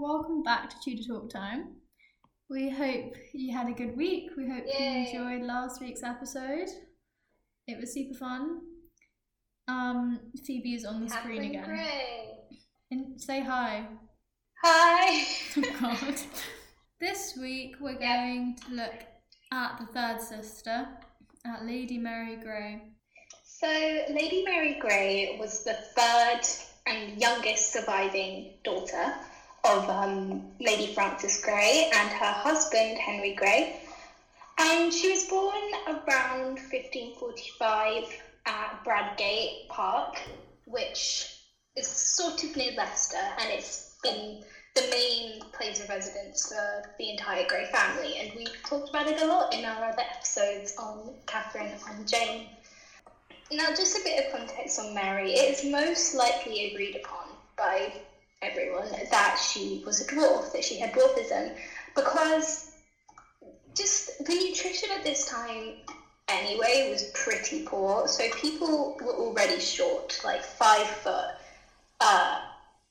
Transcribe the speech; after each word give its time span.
welcome 0.00 0.42
back 0.42 0.70
to 0.70 0.76
Tudor 0.82 1.02
Talk 1.06 1.30
Time. 1.30 1.76
We 2.50 2.68
hope 2.68 3.14
you 3.32 3.52
had 3.56 3.68
a 3.68 3.72
good 3.72 3.96
week. 3.96 4.30
We 4.36 4.48
hope 4.48 4.64
Yay. 4.66 5.10
you 5.12 5.20
enjoyed 5.20 5.46
last 5.46 5.80
week's 5.80 6.02
episode. 6.02 6.68
It 7.66 7.78
was 7.80 7.92
super 7.92 8.14
fun. 8.14 8.60
Um, 9.68 10.20
Phoebe 10.44 10.74
is 10.74 10.84
on 10.84 11.02
the 11.02 11.08
screen 11.08 11.36
Catherine 11.36 11.50
again. 11.50 11.64
Grey. 11.64 12.34
And 12.90 13.20
say 13.20 13.42
hi. 13.42 13.86
Hi. 14.62 15.24
Oh 15.56 15.62
God. 15.80 16.14
this 17.00 17.38
week 17.40 17.76
we're 17.80 17.98
going 17.98 18.56
to 18.66 18.74
look 18.74 19.04
at 19.52 19.78
the 19.78 19.86
third 19.86 20.20
sister, 20.20 20.88
at 21.46 21.64
Lady 21.64 21.98
Mary 21.98 22.36
Grey. 22.36 22.82
So, 23.44 23.68
Lady 23.68 24.42
Mary 24.44 24.78
Grey 24.80 25.36
was 25.38 25.62
the 25.62 25.74
third 25.96 26.40
and 26.86 27.20
youngest 27.20 27.72
surviving 27.72 28.58
daughter 28.64 29.14
of 29.64 29.88
um, 29.88 30.42
Lady 30.60 30.92
Frances 30.92 31.42
Grey 31.42 31.90
and 31.94 32.10
her 32.10 32.32
husband 32.32 32.98
Henry 32.98 33.34
Grey. 33.34 33.80
And 34.58 34.92
she 34.92 35.10
was 35.10 35.24
born 35.24 35.62
around 35.86 36.58
1545 36.70 38.04
at 38.46 38.84
Bradgate 38.84 39.68
Park, 39.68 40.20
which 40.66 41.28
is 41.76 41.86
sort 41.86 42.44
of 42.44 42.56
near 42.56 42.72
Leicester, 42.76 43.16
and 43.40 43.50
it's 43.50 43.96
been 44.02 44.42
the 44.74 44.82
main 44.90 45.40
place 45.52 45.80
of 45.80 45.88
residence 45.88 46.48
for 46.48 46.82
the 46.98 47.10
entire 47.10 47.46
Grey 47.46 47.64
family. 47.66 48.18
And 48.18 48.32
we've 48.36 48.62
talked 48.64 48.90
about 48.90 49.06
it 49.06 49.20
a 49.22 49.26
lot 49.26 49.54
in 49.54 49.64
our 49.64 49.84
other 49.84 50.02
episodes 50.14 50.74
on 50.78 51.14
Catherine 51.26 51.72
and 51.88 52.06
Jane. 52.06 52.48
Now, 53.52 53.68
just 53.68 53.96
a 53.96 54.02
bit 54.04 54.24
of 54.24 54.32
context 54.32 54.78
on 54.78 54.94
Mary. 54.94 55.32
It 55.32 55.58
is 55.58 55.70
most 55.70 56.14
likely 56.14 56.72
agreed 56.72 56.96
upon 56.96 57.28
by 57.56 57.92
everyone 58.44 58.90
that 59.10 59.38
she 59.38 59.82
was 59.84 60.00
a 60.00 60.04
dwarf, 60.04 60.52
that 60.52 60.64
she 60.64 60.78
had 60.78 60.92
dwarfism, 60.92 61.52
because 61.94 62.70
just 63.74 64.10
the 64.24 64.34
nutrition 64.34 64.90
at 64.96 65.02
this 65.02 65.24
time 65.24 65.74
anyway 66.28 66.88
was 66.90 67.10
pretty 67.14 67.60
poor. 67.66 68.06
So 68.06 68.28
people 68.30 68.96
were 69.00 69.14
already 69.14 69.58
short, 69.58 70.18
like 70.24 70.42
five 70.42 70.88
foot 70.88 71.26
uh, 72.00 72.38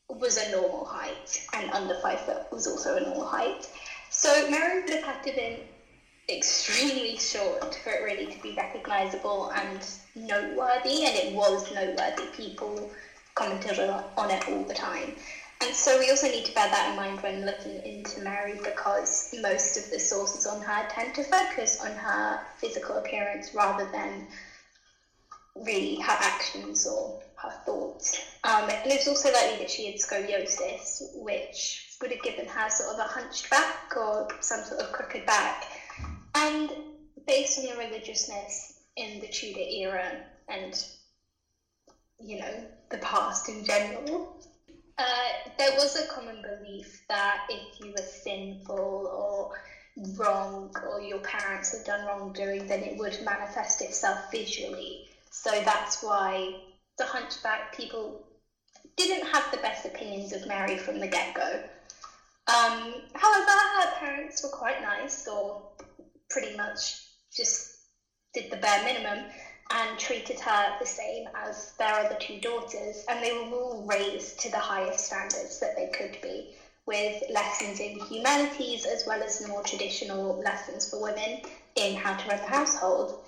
was 0.09 0.37
a 0.37 0.51
normal 0.51 0.85
height, 0.85 1.43
and 1.53 1.69
under 1.71 1.95
five 1.95 2.19
foot 2.19 2.43
was 2.51 2.67
also 2.67 2.95
a 2.95 2.99
normal 2.99 3.25
height. 3.25 3.69
So 4.09 4.47
Mary 4.49 4.81
would 4.81 4.89
have 4.89 5.03
had 5.03 5.23
to 5.23 5.29
have 5.29 5.35
been 5.35 5.59
extremely 6.29 7.17
short 7.17 7.75
for 7.83 7.91
it 7.91 8.01
really 8.01 8.25
to 8.27 8.39
be 8.39 8.53
recognisable 8.55 9.49
and 9.55 9.79
noteworthy, 10.15 11.03
and 11.05 11.15
it 11.15 11.33
was 11.33 11.69
noteworthy. 11.71 12.25
People 12.33 12.89
commented 13.35 13.79
on 13.79 14.29
it 14.29 14.47
all 14.47 14.63
the 14.63 14.73
time. 14.73 15.15
And 15.63 15.73
so 15.73 15.97
we 15.97 16.09
also 16.09 16.27
need 16.29 16.43
to 16.43 16.53
bear 16.53 16.67
that 16.67 16.89
in 16.89 16.97
mind 16.97 17.21
when 17.21 17.45
looking 17.45 17.79
into 17.85 18.19
Mary 18.19 18.59
because 18.65 19.29
most 19.41 19.77
of 19.77 19.89
the 19.89 19.97
sources 19.97 20.45
on 20.45 20.61
her 20.61 20.85
tend 20.89 21.15
to 21.15 21.23
focus 21.23 21.79
on 21.79 21.95
her 21.95 22.41
physical 22.57 22.97
appearance 22.97 23.53
rather 23.53 23.85
than 23.85 24.27
really 25.55 25.95
her 26.01 26.17
actions 26.19 26.85
or 26.85 27.17
her 27.35 27.49
thoughts. 27.65 28.19
Um, 28.43 28.69
and 28.69 28.91
it's 28.91 29.07
also 29.07 29.31
likely 29.31 29.55
that 29.59 29.69
she 29.69 29.85
had 29.85 29.95
scoliosis, 29.95 31.01
which 31.13 31.85
would 32.01 32.11
have 32.11 32.21
given 32.23 32.45
her 32.45 32.69
sort 32.69 32.89
of 32.89 32.99
a 32.99 33.03
hunched 33.03 33.49
back 33.49 33.95
or 33.95 34.27
some 34.41 34.65
sort 34.65 34.81
of 34.81 34.91
crooked 34.91 35.25
back. 35.25 35.63
And 36.35 36.73
based 37.25 37.57
on 37.57 37.63
the 37.67 37.77
religiousness 37.77 38.73
in 38.97 39.17
the 39.21 39.27
Tudor 39.27 39.61
era 39.61 40.17
and, 40.49 40.75
you 42.19 42.37
know, 42.39 42.65
the 42.89 42.97
past 42.97 43.47
in 43.47 43.63
general, 43.63 44.27
uh, 45.03 45.51
there 45.57 45.73
was 45.73 45.95
a 45.95 46.07
common 46.07 46.41
belief 46.41 47.01
that 47.09 47.41
if 47.49 47.79
you 47.79 47.91
were 47.91 48.05
sinful 48.05 49.09
or 49.11 49.49
wrong 50.17 50.71
or 50.81 51.01
your 51.01 51.19
parents 51.19 51.71
had 51.71 51.83
done 51.83 52.05
wrongdoing, 52.05 52.65
then 52.67 52.83
it 52.83 52.97
would 52.97 53.19
manifest 53.21 53.81
itself 53.81 54.31
visually. 54.31 55.03
So 55.29 55.51
that's 55.65 56.01
why 56.01 56.55
the 56.97 57.05
hunchback 57.05 57.75
people 57.75 58.21
didn't 58.95 59.25
have 59.25 59.51
the 59.51 59.57
best 59.57 59.85
opinions 59.85 60.31
of 60.31 60.45
Mary 60.45 60.77
from 60.77 60.99
the 60.99 61.07
get 61.07 61.33
go. 61.33 61.59
Um, 62.47 63.01
however, 63.15 63.51
her 63.51 63.91
parents 63.99 64.41
were 64.43 64.49
quite 64.49 64.81
nice, 64.81 65.27
or 65.27 65.61
pretty 66.29 66.55
much 66.55 66.97
just 67.35 67.67
did 68.33 68.49
the 68.49 68.57
bare 68.57 68.83
minimum 68.83 69.25
and 69.73 69.97
treated 69.97 70.39
her 70.39 70.75
the 70.79 70.85
same 70.85 71.27
as 71.35 71.73
their 71.79 71.93
other 71.95 72.17
two 72.19 72.39
daughters, 72.39 73.03
and 73.09 73.23
they 73.23 73.33
were 73.33 73.55
all 73.55 73.85
raised 73.87 74.39
to 74.39 74.51
the 74.51 74.57
highest 74.57 75.05
standards 75.07 75.59
that 75.59 75.75
they 75.75 75.89
could 75.89 76.17
be, 76.21 76.55
with 76.85 77.23
lessons 77.29 77.79
in 77.79 77.99
humanities 78.01 78.85
as 78.85 79.05
well 79.07 79.23
as 79.23 79.45
more 79.47 79.63
traditional 79.63 80.39
lessons 80.43 80.89
for 80.89 81.01
women 81.01 81.41
in 81.75 81.95
how 81.95 82.15
to 82.15 82.29
run 82.29 82.37
the 82.37 82.45
household. 82.45 83.23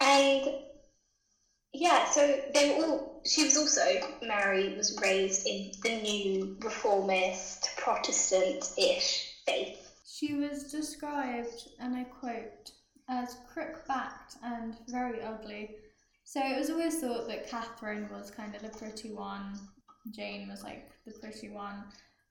And 0.00 0.48
yeah, 1.74 2.08
so 2.08 2.40
they 2.54 2.70
were 2.70 2.86
all. 2.86 3.20
She 3.26 3.44
was 3.44 3.56
also 3.58 3.82
Mary 4.22 4.74
was 4.74 4.98
raised 5.02 5.46
in 5.46 5.72
the 5.82 6.00
new 6.00 6.56
reformist 6.60 7.68
Protestant-ish 7.76 9.34
faith. 9.44 9.92
She 10.06 10.34
was 10.34 10.72
described, 10.72 11.68
and 11.78 11.94
I 11.94 12.04
quote, 12.04 12.72
as 13.08 13.36
crook 13.52 13.86
backed 13.86 14.36
and 14.44 14.76
very 14.88 15.22
ugly. 15.22 15.76
So 16.24 16.40
it 16.44 16.58
was 16.58 16.70
always 16.70 17.00
thought 17.00 17.26
that 17.28 17.48
Catherine 17.48 18.08
was 18.10 18.30
kind 18.30 18.54
of 18.54 18.62
the 18.62 18.68
pretty 18.68 19.12
one, 19.12 19.58
Jane 20.14 20.48
was 20.48 20.62
like 20.62 20.90
the 21.06 21.12
pretty 21.12 21.48
one, 21.48 21.84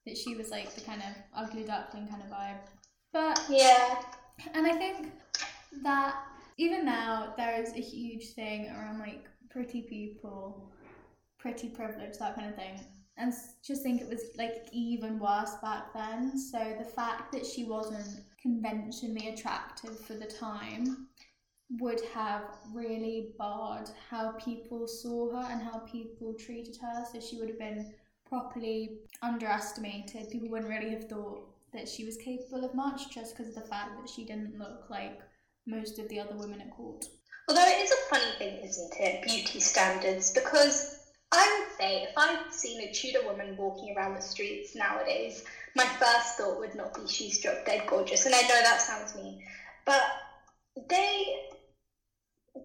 that 0.06 0.18
she 0.18 0.36
was 0.36 0.52
like 0.52 0.74
the 0.76 0.82
kind 0.82 1.02
of 1.02 1.16
ugly 1.36 1.64
duckling 1.64 2.08
kind 2.08 2.22
of 2.22 2.30
vibe. 2.30 2.60
But 3.12 3.44
Yeah, 3.50 4.04
and 4.54 4.68
I 4.68 4.74
think 4.78 5.12
that 5.84 6.16
even 6.58 6.86
now 6.86 7.34
there 7.38 7.60
is 7.62 7.74
a 7.74 7.82
huge 7.82 8.34
thing 8.34 8.70
around 8.70 9.00
like 9.00 9.26
pretty 9.50 9.82
people, 9.82 10.72
pretty 11.40 11.70
privilege, 11.70 12.18
that 12.20 12.36
kind 12.36 12.50
of 12.50 12.56
thing. 12.56 12.80
And 13.18 13.34
just 13.66 13.82
think 13.82 14.02
it 14.02 14.08
was 14.08 14.22
like 14.38 14.68
even 14.72 15.20
worse 15.20 15.56
back 15.62 15.94
then. 15.94 16.38
So 16.38 16.76
the 16.78 16.86
fact 16.86 17.32
that 17.32 17.46
she 17.46 17.64
wasn't 17.64 18.24
conventionally 18.42 19.30
attractive 19.30 20.00
for 20.00 20.14
the 20.14 20.28
time 20.28 21.08
would 21.80 22.02
have 22.14 22.44
really 22.74 23.30
barred 23.38 23.90
how 24.10 24.32
people 24.34 24.88
saw 24.88 25.32
her 25.32 25.52
and 25.52 25.62
how 25.62 25.80
people 25.80 26.34
treated 26.34 26.78
her. 26.78 27.06
So 27.12 27.20
she 27.20 27.38
would 27.38 27.50
have 27.50 27.60
been 27.60 27.94
properly 28.30 29.00
underestimated. 29.22 30.30
People 30.30 30.50
wouldn't 30.50 30.70
really 30.70 30.92
have 30.92 31.10
thought 31.10 31.42
that 31.74 31.90
she 31.90 32.06
was 32.06 32.18
capable 32.18 32.64
of 32.64 32.74
much 32.74 33.10
just 33.10 33.36
because 33.36 33.50
of 33.50 33.56
the 33.56 33.70
fact 33.70 34.00
that 34.00 34.10
she 34.10 34.26
didn't 34.26 34.58
look 34.58 34.90
like 34.90 35.20
most 35.66 36.00
of 36.00 36.08
the 36.10 36.20
other 36.20 36.36
women 36.36 36.62
at 36.62 36.72
court. 36.72 37.06
Although 37.50 37.66
it 37.66 37.84
is 37.84 37.92
a 37.92 38.16
funny 38.16 38.32
thing, 38.38 38.64
isn't 38.64 38.94
it? 39.00 39.24
Beauty 39.24 39.60
standards, 39.60 40.32
because 40.32 40.97
I 41.32 41.54
would 41.58 41.70
say 41.80 42.04
if 42.04 42.12
I've 42.16 42.40
seen 42.52 42.82
a 42.82 42.88
Tudor 42.88 43.22
woman 43.22 43.56
walking 43.58 43.96
around 43.96 44.14
the 44.16 44.22
streets 44.22 44.76
nowadays, 44.76 45.44
my 45.76 45.86
first 46.00 46.38
thought 46.38 46.60
would 46.60 46.74
not 46.76 46.94
be 46.94 47.06
she's 47.06 47.38
drop 47.38 47.66
dead 47.66 47.86
gorgeous. 47.86 48.26
And 48.26 48.34
I 48.34 48.42
know 48.42 48.62
that 48.62 48.82
sounds 48.82 49.14
mean, 49.14 49.38
but 49.86 50.04
they 50.90 51.26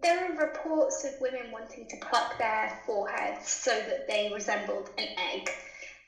there 0.03 0.25
are 0.25 0.35
reports 0.37 1.05
of 1.05 1.21
women 1.21 1.51
wanting 1.51 1.87
to 1.89 1.97
pluck 1.97 2.39
their 2.39 2.71
foreheads 2.87 3.49
so 3.49 3.83
that 3.83 4.07
they 4.07 4.29
resembled 4.29 4.89
an 4.97 5.09
egg, 5.19 5.51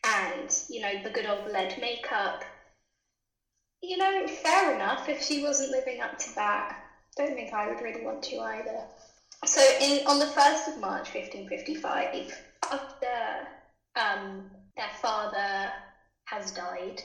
and 0.05 0.51
you 0.69 0.81
know 0.81 0.95
the 1.03 1.11
good 1.11 1.27
old 1.27 1.47
lead 1.47 1.75
makeup. 1.77 2.45
You 3.83 3.97
know, 3.99 4.27
fair 4.27 4.71
enough 4.71 5.09
if 5.09 5.21
she 5.23 5.39
wasn't 5.41 5.71
living 5.71 6.01
up 6.01 6.19
to 6.19 6.33
that. 6.37 6.75
Don't 7.17 7.35
think 7.35 7.53
I 7.53 7.69
would 7.69 7.81
really 7.83 8.01
want 8.01 8.23
to 8.25 8.41
either. 8.41 8.85
So, 9.47 9.61
in 9.81 10.07
on 10.07 10.19
the 10.19 10.27
first 10.27 10.69
of 10.69 10.77
March, 10.79 11.11
fifteen 11.11 11.47
fifty-five, 11.49 12.41
after 12.71 13.49
um, 13.97 14.45
their 14.77 14.91
father 15.03 15.71
has 16.27 16.51
died, 16.53 17.03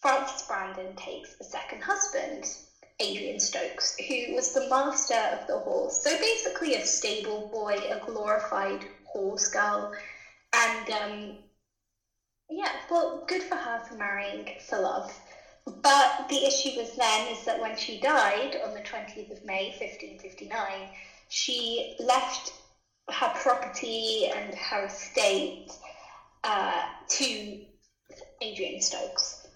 Frances 0.00 0.42
Brandon 0.42 0.94
takes 0.96 1.36
a 1.40 1.44
second 1.44 1.82
husband, 1.82 2.44
Adrian 3.00 3.38
Stokes, 3.38 3.94
who 4.08 4.34
was 4.34 4.52
the 4.52 4.68
master 4.68 5.14
of 5.14 5.46
the 5.46 5.58
horse. 5.58 6.02
So 6.02 6.18
basically, 6.18 6.74
a 6.74 6.80
stable 6.80 7.48
boy, 7.52 7.76
a 7.90 7.96
glorified 7.96 8.84
horse 9.04 9.48
girl, 9.48 9.92
and 10.52 10.90
um, 10.90 11.32
yeah, 12.50 12.72
well, 12.90 13.24
good 13.28 13.42
for 13.42 13.56
her 13.56 13.80
for 13.88 13.96
marrying 13.96 14.46
for 14.60 14.78
love. 14.78 15.10
But 15.82 16.28
the 16.28 16.44
issue 16.46 16.70
was 16.76 16.94
then 16.94 17.26
is 17.26 17.44
that 17.44 17.58
when 17.58 17.76
she 17.76 17.98
died 17.98 18.56
on 18.62 18.72
the 18.72 18.80
20th 18.80 19.30
of 19.32 19.44
May 19.44 19.66
1559, 19.78 20.88
she 21.28 21.96
left 22.00 22.52
her 23.10 23.32
property 23.42 24.26
and 24.34 24.54
her 24.54 24.86
estate 24.86 25.70
uh, 26.44 26.82
to 27.08 27.60
Adrian 28.40 28.80
Stokes. 28.80 29.46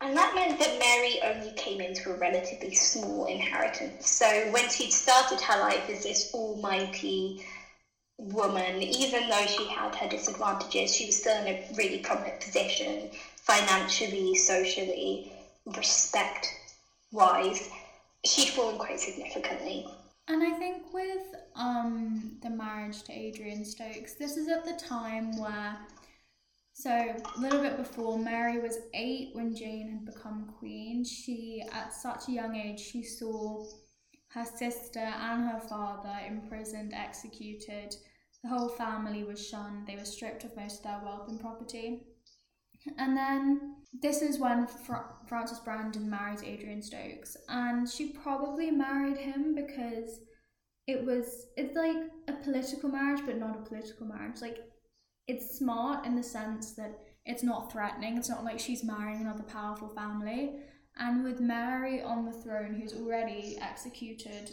And 0.00 0.16
that 0.16 0.34
meant 0.34 0.58
that 0.58 0.78
Mary 0.78 1.20
only 1.24 1.52
came 1.52 1.80
into 1.80 2.10
a 2.10 2.18
relatively 2.18 2.74
small 2.74 3.26
inheritance. 3.26 4.10
So 4.10 4.50
when 4.50 4.68
she'd 4.68 4.92
started 4.92 5.40
her 5.40 5.58
life 5.60 5.88
as 5.88 6.02
this 6.02 6.30
almighty 6.34 7.42
woman, 8.18 8.82
even 8.82 9.28
though 9.28 9.46
she 9.46 9.66
had 9.68 9.94
her 9.94 10.08
disadvantages, 10.08 10.94
she 10.94 11.06
was 11.06 11.16
still 11.16 11.36
in 11.42 11.48
a 11.48 11.66
really 11.76 11.98
prominent 11.98 12.40
position. 12.40 13.10
financially, 13.36 14.34
socially, 14.34 15.30
respect 15.66 16.46
wise, 17.12 17.68
she'd 18.24 18.48
fallen 18.48 18.78
quite 18.78 18.98
significantly. 18.98 19.86
And 20.26 20.42
I 20.42 20.52
think 20.52 20.94
with 20.94 21.34
um, 21.54 22.38
the 22.42 22.48
marriage 22.48 23.02
to 23.04 23.12
Adrian 23.12 23.64
Stokes, 23.64 24.14
this 24.14 24.36
is 24.36 24.48
at 24.48 24.64
the 24.64 24.72
time 24.72 25.38
where, 25.38 25.78
so 26.72 26.90
a 26.90 27.40
little 27.40 27.60
bit 27.60 27.76
before, 27.76 28.18
Mary 28.18 28.58
was 28.58 28.78
eight 28.94 29.30
when 29.34 29.54
Jane 29.54 29.90
had 29.90 30.14
become 30.14 30.54
queen. 30.58 31.04
She, 31.04 31.62
at 31.72 31.92
such 31.92 32.28
a 32.28 32.32
young 32.32 32.56
age, 32.56 32.80
she 32.80 33.02
saw 33.02 33.66
her 34.28 34.46
sister 34.46 34.98
and 34.98 35.48
her 35.48 35.60
father 35.60 36.16
imprisoned, 36.26 36.94
executed. 36.94 37.94
The 38.42 38.48
whole 38.48 38.70
family 38.70 39.24
was 39.24 39.46
shunned. 39.46 39.86
They 39.86 39.96
were 39.96 40.04
stripped 40.06 40.44
of 40.44 40.56
most 40.56 40.78
of 40.78 40.82
their 40.84 41.00
wealth 41.04 41.28
and 41.28 41.38
property. 41.38 42.02
And 42.98 43.16
then 43.16 43.73
this 44.02 44.22
is 44.22 44.38
when 44.38 44.66
Fra- 44.66 45.14
Frances 45.28 45.60
Brandon 45.60 46.08
marries 46.08 46.42
Adrian 46.42 46.82
Stokes, 46.82 47.36
and 47.48 47.88
she 47.88 48.12
probably 48.12 48.70
married 48.70 49.16
him 49.16 49.54
because 49.54 50.20
it 50.86 51.04
was 51.04 51.46
it's 51.56 51.76
like 51.76 51.96
a 52.28 52.32
political 52.32 52.90
marriage, 52.90 53.22
but 53.24 53.38
not 53.38 53.56
a 53.56 53.68
political 53.68 54.06
marriage. 54.06 54.40
Like 54.40 54.58
it's 55.26 55.58
smart 55.58 56.04
in 56.04 56.16
the 56.16 56.22
sense 56.22 56.72
that 56.72 56.98
it's 57.24 57.42
not 57.42 57.72
threatening. 57.72 58.18
It's 58.18 58.28
not 58.28 58.44
like 58.44 58.58
she's 58.58 58.84
marrying 58.84 59.22
another 59.22 59.44
powerful 59.44 59.88
family. 59.88 60.56
And 60.96 61.24
with 61.24 61.40
Mary 61.40 62.02
on 62.02 62.24
the 62.24 62.32
throne, 62.32 62.74
who's 62.74 62.94
already 62.94 63.56
executed 63.60 64.50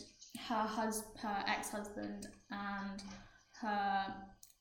her 0.48 0.64
hus- 0.64 1.04
her 1.22 1.44
ex 1.48 1.70
husband 1.70 2.28
and 2.50 3.04
her 3.62 4.06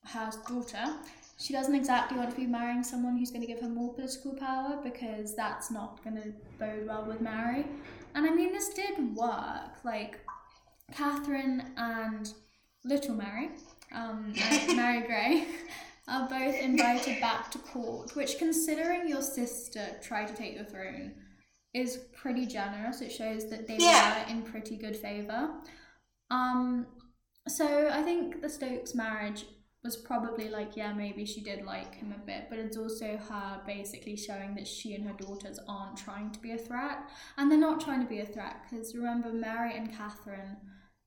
her 0.05 0.31
daughter, 0.49 0.97
she 1.41 1.53
doesn't 1.55 1.75
exactly 1.75 2.19
want 2.19 2.31
to 2.31 2.37
be 2.37 2.47
marrying 2.47 2.83
someone 2.85 3.17
who's 3.17 3.31
going 3.31 3.41
to 3.41 3.47
give 3.47 3.61
her 3.61 3.69
more 3.69 3.95
political 3.95 4.35
power 4.35 4.79
because 4.83 5.35
that's 5.35 5.71
not 5.71 6.03
going 6.05 6.17
to 6.17 6.33
bode 6.59 6.87
well 6.87 7.05
with 7.07 7.21
Mary. 7.21 7.65
And 8.15 8.27
I 8.27 8.31
mean, 8.31 8.53
this 8.53 8.69
did 8.71 9.15
work. 9.17 9.83
Like, 9.85 10.21
Catherine 10.93 11.73
and 11.77 12.31
Little 12.85 13.15
Mary, 13.15 13.51
um, 13.95 14.35
Mary 14.77 15.07
Grey, 15.07 15.47
are 16.09 16.29
both 16.29 16.61
invited 16.61 17.21
back 17.21 17.51
to 17.53 17.59
court, 17.59 18.15
which, 18.17 18.39
considering 18.39 19.09
your 19.09 19.23
sister 19.23 19.87
tried 20.03 20.29
to 20.29 20.35
take 20.35 20.59
the 20.59 20.65
throne, 20.65 21.13
is 21.73 22.01
pretty 22.21 22.47
generous. 22.47 23.01
It 23.01 23.13
shows 23.13 23.49
that 23.49 23.67
they 23.67 23.77
Yeah. 23.79 24.25
were 24.25 24.31
in 24.31 24.43
pretty 24.43 24.77
good 24.77 24.97
favour. 24.97 25.51
Um, 26.31 26.87
so 27.49 27.89
I 27.91 28.03
think 28.03 28.43
the 28.43 28.49
Stokes 28.49 28.95
marriage 28.95 29.47
was 29.83 29.97
probably 29.97 30.49
like, 30.49 30.77
yeah, 30.77 30.93
maybe 30.93 31.25
she 31.25 31.41
did 31.41 31.65
like 31.65 31.95
him 31.95 32.15
a 32.15 32.27
bit, 32.27 32.47
but 32.51 32.59
it's 32.59 32.77
also 32.77 33.17
her 33.17 33.61
basically 33.67 34.17
showing 34.17 34.55
that 34.55 34.67
she 34.67 34.95
and 34.95 35.07
her 35.07 35.15
daughters 35.15 35.59
aren't 35.67 35.97
trying 35.97 36.31
to 36.33 36.41
be 36.41 36.53
a 36.53 36.59
threat. 36.59 36.99
And 37.39 37.51
they're 37.51 37.59
not 37.59 37.81
trying 37.81 38.03
to 38.03 38.09
be 38.09 38.21
a 38.21 38.27
threat 38.27 38.57
because 38.69 38.95
remember, 38.95 39.33
Mary 39.33 39.75
and 39.77 39.97
Catherine 39.97 40.57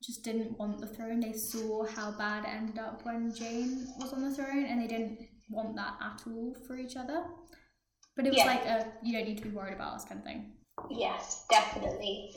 just 0.04 0.24
didn't 0.24 0.58
want 0.58 0.80
the 0.80 0.88
throne. 0.88 1.20
They 1.20 1.34
saw 1.34 1.86
how 1.86 2.12
bad 2.18 2.46
it 2.46 2.50
ended 2.50 2.80
up 2.80 3.06
when 3.06 3.34
Jane 3.34 3.88
was 4.00 4.12
on 4.12 4.22
the 4.22 4.36
throne 4.36 4.66
and 4.66 4.82
they 4.82 4.88
didn't 4.88 5.20
want 5.50 5.76
that 5.76 5.94
at 6.02 6.22
all 6.28 6.56
for 6.68 6.76
each 6.76 6.96
other. 6.96 7.24
But 8.16 8.26
it 8.26 8.30
was 8.30 8.40
Yeah. 8.40 8.46
like 8.46 8.66
a 8.66 8.92
you 9.04 9.14
don't 9.14 9.28
need 9.28 9.38
to 9.38 9.44
be 9.44 9.56
worried 9.56 9.74
about 9.76 9.94
us 9.94 10.06
kind 10.06 10.20
of 10.20 10.26
thing. 10.26 10.54
Yes, 10.90 11.46
definitely. 11.50 12.36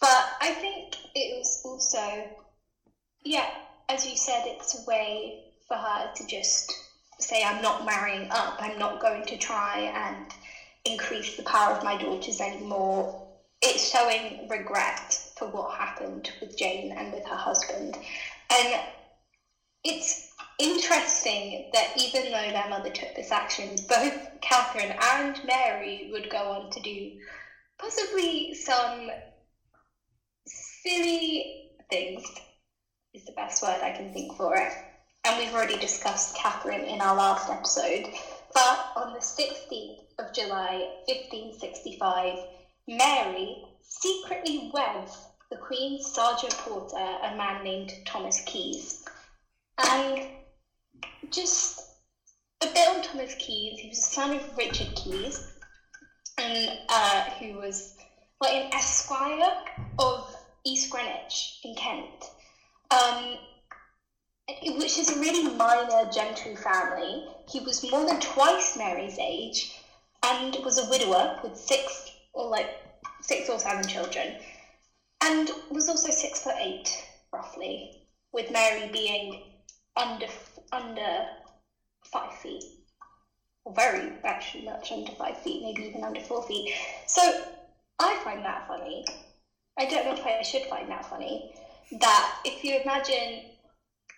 But 0.00 0.36
I 0.40 0.52
think 0.52 0.94
it 1.14 1.38
was 1.38 1.62
also, 1.64 2.30
yeah, 3.24 3.48
as 3.88 4.06
you 4.06 4.16
said, 4.16 4.42
it's 4.46 4.78
a 4.82 4.84
way 4.86 5.43
for 5.68 5.76
her 5.76 6.10
to 6.14 6.26
just 6.26 6.72
say, 7.18 7.42
I'm 7.42 7.62
not 7.62 7.86
marrying 7.86 8.28
up, 8.30 8.56
I'm 8.60 8.78
not 8.78 9.00
going 9.00 9.24
to 9.26 9.36
try 9.38 9.78
and 9.78 10.32
increase 10.84 11.36
the 11.36 11.42
power 11.44 11.72
of 11.72 11.84
my 11.84 11.96
daughters 11.96 12.40
anymore. 12.40 13.28
It's 13.62 13.90
showing 13.90 14.48
regret 14.48 15.18
for 15.36 15.48
what 15.48 15.78
happened 15.78 16.30
with 16.40 16.56
Jane 16.58 16.92
and 16.96 17.12
with 17.12 17.26
her 17.26 17.36
husband. 17.36 17.96
And 18.50 18.80
it's 19.84 20.28
interesting 20.58 21.70
that 21.72 21.92
even 21.96 22.24
though 22.24 22.50
their 22.50 22.68
mother 22.68 22.90
took 22.90 23.14
this 23.14 23.32
action, 23.32 23.76
both 23.88 24.28
Catherine 24.40 24.94
and 25.00 25.40
Mary 25.44 26.08
would 26.12 26.28
go 26.30 26.52
on 26.52 26.70
to 26.70 26.80
do 26.80 27.12
possibly 27.78 28.54
some 28.54 29.08
silly 30.46 31.70
things, 31.90 32.22
is 33.14 33.24
the 33.24 33.32
best 33.32 33.62
word 33.62 33.80
I 33.82 33.92
can 33.92 34.12
think 34.12 34.36
for 34.36 34.56
it. 34.56 34.72
And 35.24 35.38
we've 35.38 35.54
already 35.54 35.78
discussed 35.78 36.36
Catherine 36.36 36.84
in 36.84 37.00
our 37.00 37.16
last 37.16 37.50
episode. 37.50 38.12
But 38.52 38.92
on 38.96 39.14
the 39.14 39.20
16th 39.20 40.00
of 40.18 40.34
July, 40.34 40.88
1565, 41.06 42.38
Mary 42.86 43.64
secretly 43.80 44.70
weds 44.72 45.16
the 45.50 45.56
Queen's 45.56 46.06
Sergeant 46.06 46.56
Porter, 46.58 46.96
a 46.96 47.34
man 47.36 47.64
named 47.64 47.92
Thomas 48.04 48.40
Keys. 48.44 49.02
And 49.78 50.26
just 51.30 51.80
a 52.60 52.66
bit 52.66 52.88
on 52.88 53.02
Thomas 53.02 53.34
Keys, 53.38 53.80
he 53.80 53.88
was 53.88 53.98
the 53.98 54.10
son 54.10 54.34
of 54.36 54.56
Richard 54.56 54.94
Keys, 54.94 55.46
and 56.38 56.78
uh, 56.88 57.22
who 57.38 57.54
was 57.54 57.94
like 58.40 58.52
an 58.52 58.74
esquire 58.74 59.54
of 59.98 60.34
East 60.64 60.90
Greenwich 60.90 61.60
in 61.64 61.74
Kent, 61.74 62.24
um, 62.90 63.36
which 64.48 64.98
is 64.98 65.10
a 65.10 65.20
really 65.20 65.54
minor 65.56 66.10
gentry 66.12 66.56
family. 66.56 67.26
He 67.48 67.60
was 67.60 67.88
more 67.90 68.06
than 68.06 68.20
twice 68.20 68.76
Mary's 68.76 69.18
age, 69.18 69.80
and 70.24 70.56
was 70.64 70.78
a 70.78 70.88
widower 70.90 71.40
with 71.42 71.56
six 71.56 72.10
or 72.32 72.48
like 72.48 72.70
six 73.20 73.48
or 73.48 73.58
seven 73.58 73.86
children, 73.86 74.36
and 75.22 75.50
was 75.70 75.88
also 75.88 76.10
six 76.10 76.42
foot 76.42 76.56
eight 76.58 76.88
roughly, 77.32 78.06
with 78.32 78.50
Mary 78.50 78.90
being 78.92 79.42
under 79.96 80.26
under 80.72 81.26
five 82.04 82.34
feet 82.34 82.64
or 83.64 83.74
very 83.74 84.12
actually 84.24 84.64
much 84.64 84.92
under 84.92 85.12
five 85.12 85.38
feet, 85.38 85.62
maybe 85.62 85.88
even 85.88 86.04
under 86.04 86.20
four 86.20 86.42
feet. 86.42 86.74
So 87.06 87.22
I 87.98 88.20
find 88.24 88.44
that 88.44 88.68
funny. 88.68 89.06
I 89.78 89.86
don't 89.86 90.04
know 90.04 90.14
if 90.14 90.26
I 90.26 90.42
should 90.42 90.62
find 90.64 90.90
that 90.90 91.06
funny. 91.06 91.54
That 92.00 92.38
if 92.44 92.62
you 92.64 92.80
imagine, 92.80 93.42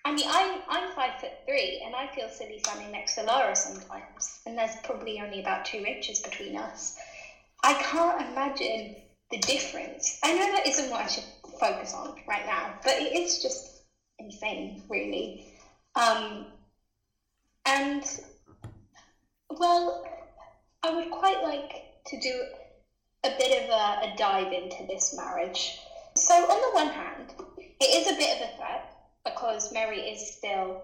I 0.07 0.13
mean, 0.13 0.25
I'm 0.29 0.61
I'm 0.69 0.93
five 0.95 1.21
foot 1.21 1.33
three, 1.49 1.83
and 1.85 1.93
I 1.93 2.07
feel 2.07 2.29
silly 2.29 2.61
standing 2.61 2.93
next 2.93 3.17
to 3.17 3.25
Lara 3.25 3.57
sometimes, 3.57 4.39
and 4.47 4.57
there's 4.57 4.77
probably 4.85 5.21
only 5.21 5.41
about 5.41 5.65
two 5.65 5.79
inches 5.79 6.21
between 6.21 6.57
us. 6.57 6.97
I 7.65 7.75
can't 7.75 8.21
imagine 8.31 8.95
the 9.33 9.39
difference. 9.39 10.21
I 10.23 10.33
know 10.33 10.53
that 10.53 10.65
isn't 10.65 10.91
what 10.91 11.01
I 11.01 11.09
should 11.09 11.25
focus 11.59 11.93
on 11.93 12.15
right 12.29 12.47
now, 12.47 12.75
but 12.85 12.93
it 12.93 13.17
is 13.19 13.43
just 13.43 13.83
insane, 14.21 14.85
really. 14.89 15.53
Um, 15.97 16.47
and 17.65 18.05
well, 19.51 20.07
I 20.85 20.95
would 20.95 21.11
quite 21.11 21.43
like 21.43 21.73
to 22.07 22.21
do 22.21 22.45
a 23.25 23.31
bit 23.37 23.65
of 23.65 23.71
a, 23.71 24.13
a 24.13 24.15
dive 24.17 24.53
into 24.53 24.87
this 24.87 25.17
marriage. 25.17 25.81
So, 26.17 26.33
on 26.33 26.63
the 26.63 26.75
one 26.77 26.95
hand, 26.95 27.35
it 27.81 27.87
is 27.87 28.07
a 28.07 28.17
bit 28.17 28.37
of 28.37 28.49
a 28.49 28.57
threat 28.57 28.96
because 29.27 29.73
Mary 29.73 30.01
is 30.01 30.37
still 30.37 30.83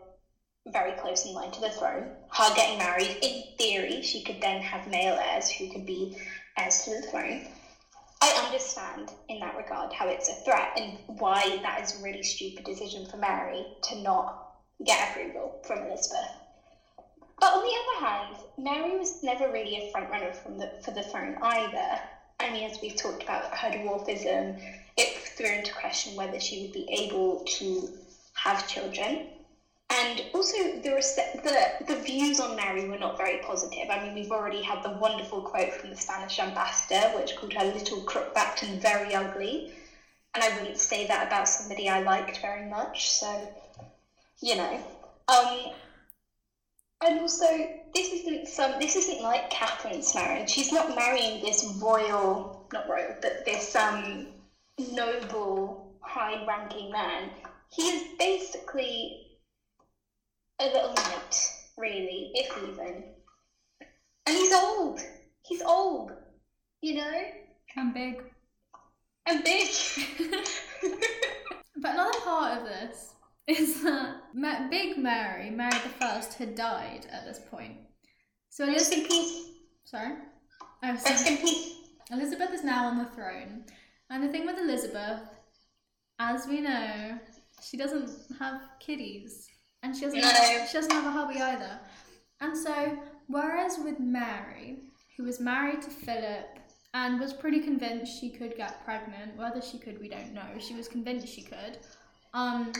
very 0.66 0.92
close 1.00 1.24
in 1.24 1.32
line 1.32 1.50
to 1.52 1.60
the 1.60 1.70
throne. 1.70 2.10
Her 2.30 2.54
getting 2.54 2.78
married, 2.78 3.16
in 3.22 3.44
theory, 3.56 4.02
she 4.02 4.22
could 4.22 4.40
then 4.40 4.60
have 4.60 4.88
male 4.88 5.18
heirs 5.18 5.50
who 5.50 5.70
could 5.70 5.86
be 5.86 6.16
heirs 6.58 6.82
to 6.84 6.90
the 6.90 7.02
throne. 7.02 7.46
I 8.20 8.44
understand 8.46 9.10
in 9.28 9.40
that 9.40 9.56
regard 9.56 9.92
how 9.92 10.08
it's 10.08 10.28
a 10.28 10.44
threat 10.44 10.72
and 10.76 10.98
why 11.18 11.58
that 11.62 11.82
is 11.82 11.98
a 11.98 12.04
really 12.04 12.22
stupid 12.22 12.64
decision 12.64 13.06
for 13.06 13.16
Mary 13.16 13.64
to 13.84 14.00
not 14.00 14.54
get 14.84 15.10
approval 15.10 15.60
from 15.66 15.78
Elizabeth. 15.78 16.30
But 17.40 17.54
on 17.54 17.62
the 17.64 18.06
other 18.06 18.06
hand, 18.06 18.36
Mary 18.58 18.96
was 18.98 19.24
never 19.24 19.50
really 19.50 19.76
a 19.76 19.90
front 19.90 20.10
runner 20.10 20.32
from 20.32 20.58
the, 20.58 20.70
for 20.84 20.92
the 20.92 21.02
throne 21.02 21.36
either. 21.42 22.00
I 22.38 22.52
mean, 22.52 22.70
as 22.70 22.78
we've 22.80 22.96
talked 22.96 23.24
about 23.24 23.56
her 23.56 23.70
dwarfism, 23.70 24.60
it 24.96 25.18
threw 25.36 25.46
into 25.46 25.72
question 25.74 26.14
whether 26.14 26.38
she 26.38 26.62
would 26.62 26.72
be 26.72 26.86
able 26.90 27.44
to 27.44 27.88
have 28.42 28.68
children. 28.68 29.28
And 29.90 30.24
also, 30.32 30.56
the, 30.56 30.90
the, 31.44 31.84
the 31.86 32.00
views 32.00 32.40
on 32.40 32.56
Mary 32.56 32.88
were 32.88 32.98
not 32.98 33.18
very 33.18 33.40
positive. 33.42 33.90
I 33.90 34.02
mean, 34.02 34.14
we've 34.14 34.32
already 34.32 34.62
had 34.62 34.82
the 34.82 34.92
wonderful 34.92 35.42
quote 35.42 35.72
from 35.74 35.90
the 35.90 35.96
Spanish 35.96 36.38
ambassador, 36.38 37.12
which 37.16 37.36
called 37.36 37.52
her 37.52 37.66
little 37.66 38.00
crook-backed 38.00 38.62
and 38.62 38.80
very 38.80 39.14
ugly. 39.14 39.72
And 40.34 40.42
I 40.42 40.48
wouldn't 40.56 40.78
say 40.78 41.06
that 41.08 41.26
about 41.26 41.46
somebody 41.46 41.90
I 41.90 42.00
liked 42.00 42.40
very 42.40 42.70
much, 42.70 43.10
so, 43.10 43.52
you 44.40 44.56
know. 44.56 44.80
Um, 45.28 45.72
and 47.04 47.20
also, 47.20 47.46
this 47.94 48.12
isn't 48.12 48.48
some. 48.48 48.80
This 48.80 48.96
isn't 48.96 49.20
like 49.20 49.50
Catherine's 49.50 50.14
marriage. 50.14 50.48
She's 50.48 50.72
not 50.72 50.96
marrying 50.96 51.42
this 51.42 51.64
royal, 51.82 52.66
not 52.72 52.88
royal, 52.88 53.14
but 53.20 53.44
this 53.44 53.76
um 53.76 54.28
noble, 54.78 55.92
high-ranking 56.00 56.90
man. 56.90 57.28
He 57.72 57.82
is 57.82 58.04
basically 58.18 59.38
a 60.60 60.66
little 60.66 60.94
knight, 60.94 61.48
really, 61.78 62.30
if 62.34 62.56
even. 62.58 63.04
And 64.26 64.36
he's 64.36 64.52
old. 64.52 65.00
He's 65.44 65.62
old, 65.62 66.12
you 66.80 66.94
know, 66.94 67.22
I'm 67.76 67.92
big. 67.92 68.22
and 69.26 69.42
big. 69.42 69.68
But 71.82 71.94
another 71.94 72.20
part 72.20 72.58
of 72.58 72.64
this 72.64 73.14
is 73.48 73.82
that 73.82 74.70
Big 74.70 74.98
Mary, 74.98 75.50
Mary 75.50 75.72
the 75.72 76.06
First, 76.06 76.34
had 76.34 76.54
died 76.54 77.06
at 77.10 77.24
this 77.24 77.40
point. 77.50 77.76
So 78.50 78.66
Rest 78.68 78.92
in 78.92 79.00
Elizabeth, 79.00 79.10
peace. 79.10 79.46
sorry, 79.84 80.12
oh, 80.84 80.92
Rest 80.92 81.26
in 81.26 81.36
peace. 81.38 81.74
Elizabeth 82.12 82.52
is 82.52 82.62
now 82.62 82.86
on 82.86 82.98
the 82.98 83.06
throne, 83.06 83.64
and 84.10 84.22
the 84.22 84.28
thing 84.28 84.46
with 84.46 84.58
Elizabeth, 84.58 85.22
as 86.20 86.46
we 86.46 86.60
know, 86.60 87.18
she 87.62 87.76
doesn't 87.76 88.10
have 88.38 88.60
kiddies, 88.80 89.48
and 89.82 89.94
she 89.94 90.02
doesn't 90.02 90.20
No. 90.20 90.28
have, 90.28 90.68
she 90.68 90.74
doesn't 90.74 90.90
have 90.90 91.06
a 91.06 91.10
hubby 91.10 91.40
either. 91.40 91.80
And 92.40 92.56
so, 92.56 92.98
whereas 93.28 93.78
with 93.78 94.00
Mary, 94.00 94.78
who 95.16 95.24
was 95.24 95.40
married 95.40 95.82
to 95.82 95.90
Philip 95.90 96.58
and 96.94 97.20
was 97.20 97.32
pretty 97.32 97.60
convinced 97.60 98.20
she 98.20 98.30
could 98.30 98.56
get 98.56 98.84
pregnant, 98.84 99.36
whether 99.36 99.62
she 99.62 99.78
could, 99.78 100.00
we 100.00 100.08
don't 100.08 100.34
know. 100.34 100.46
She 100.58 100.74
was 100.74 100.88
convinced 100.88 101.28
she 101.28 101.42
could. 101.42 101.78
Um, 102.34 102.72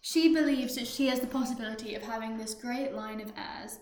she 0.00 0.32
believes 0.34 0.76
that 0.76 0.86
she 0.86 1.08
has 1.08 1.20
the 1.20 1.26
possibility 1.26 1.94
of 1.94 2.02
having 2.02 2.38
this 2.38 2.54
great 2.54 2.94
line 2.94 3.20
of 3.20 3.32
heirs. 3.36 3.78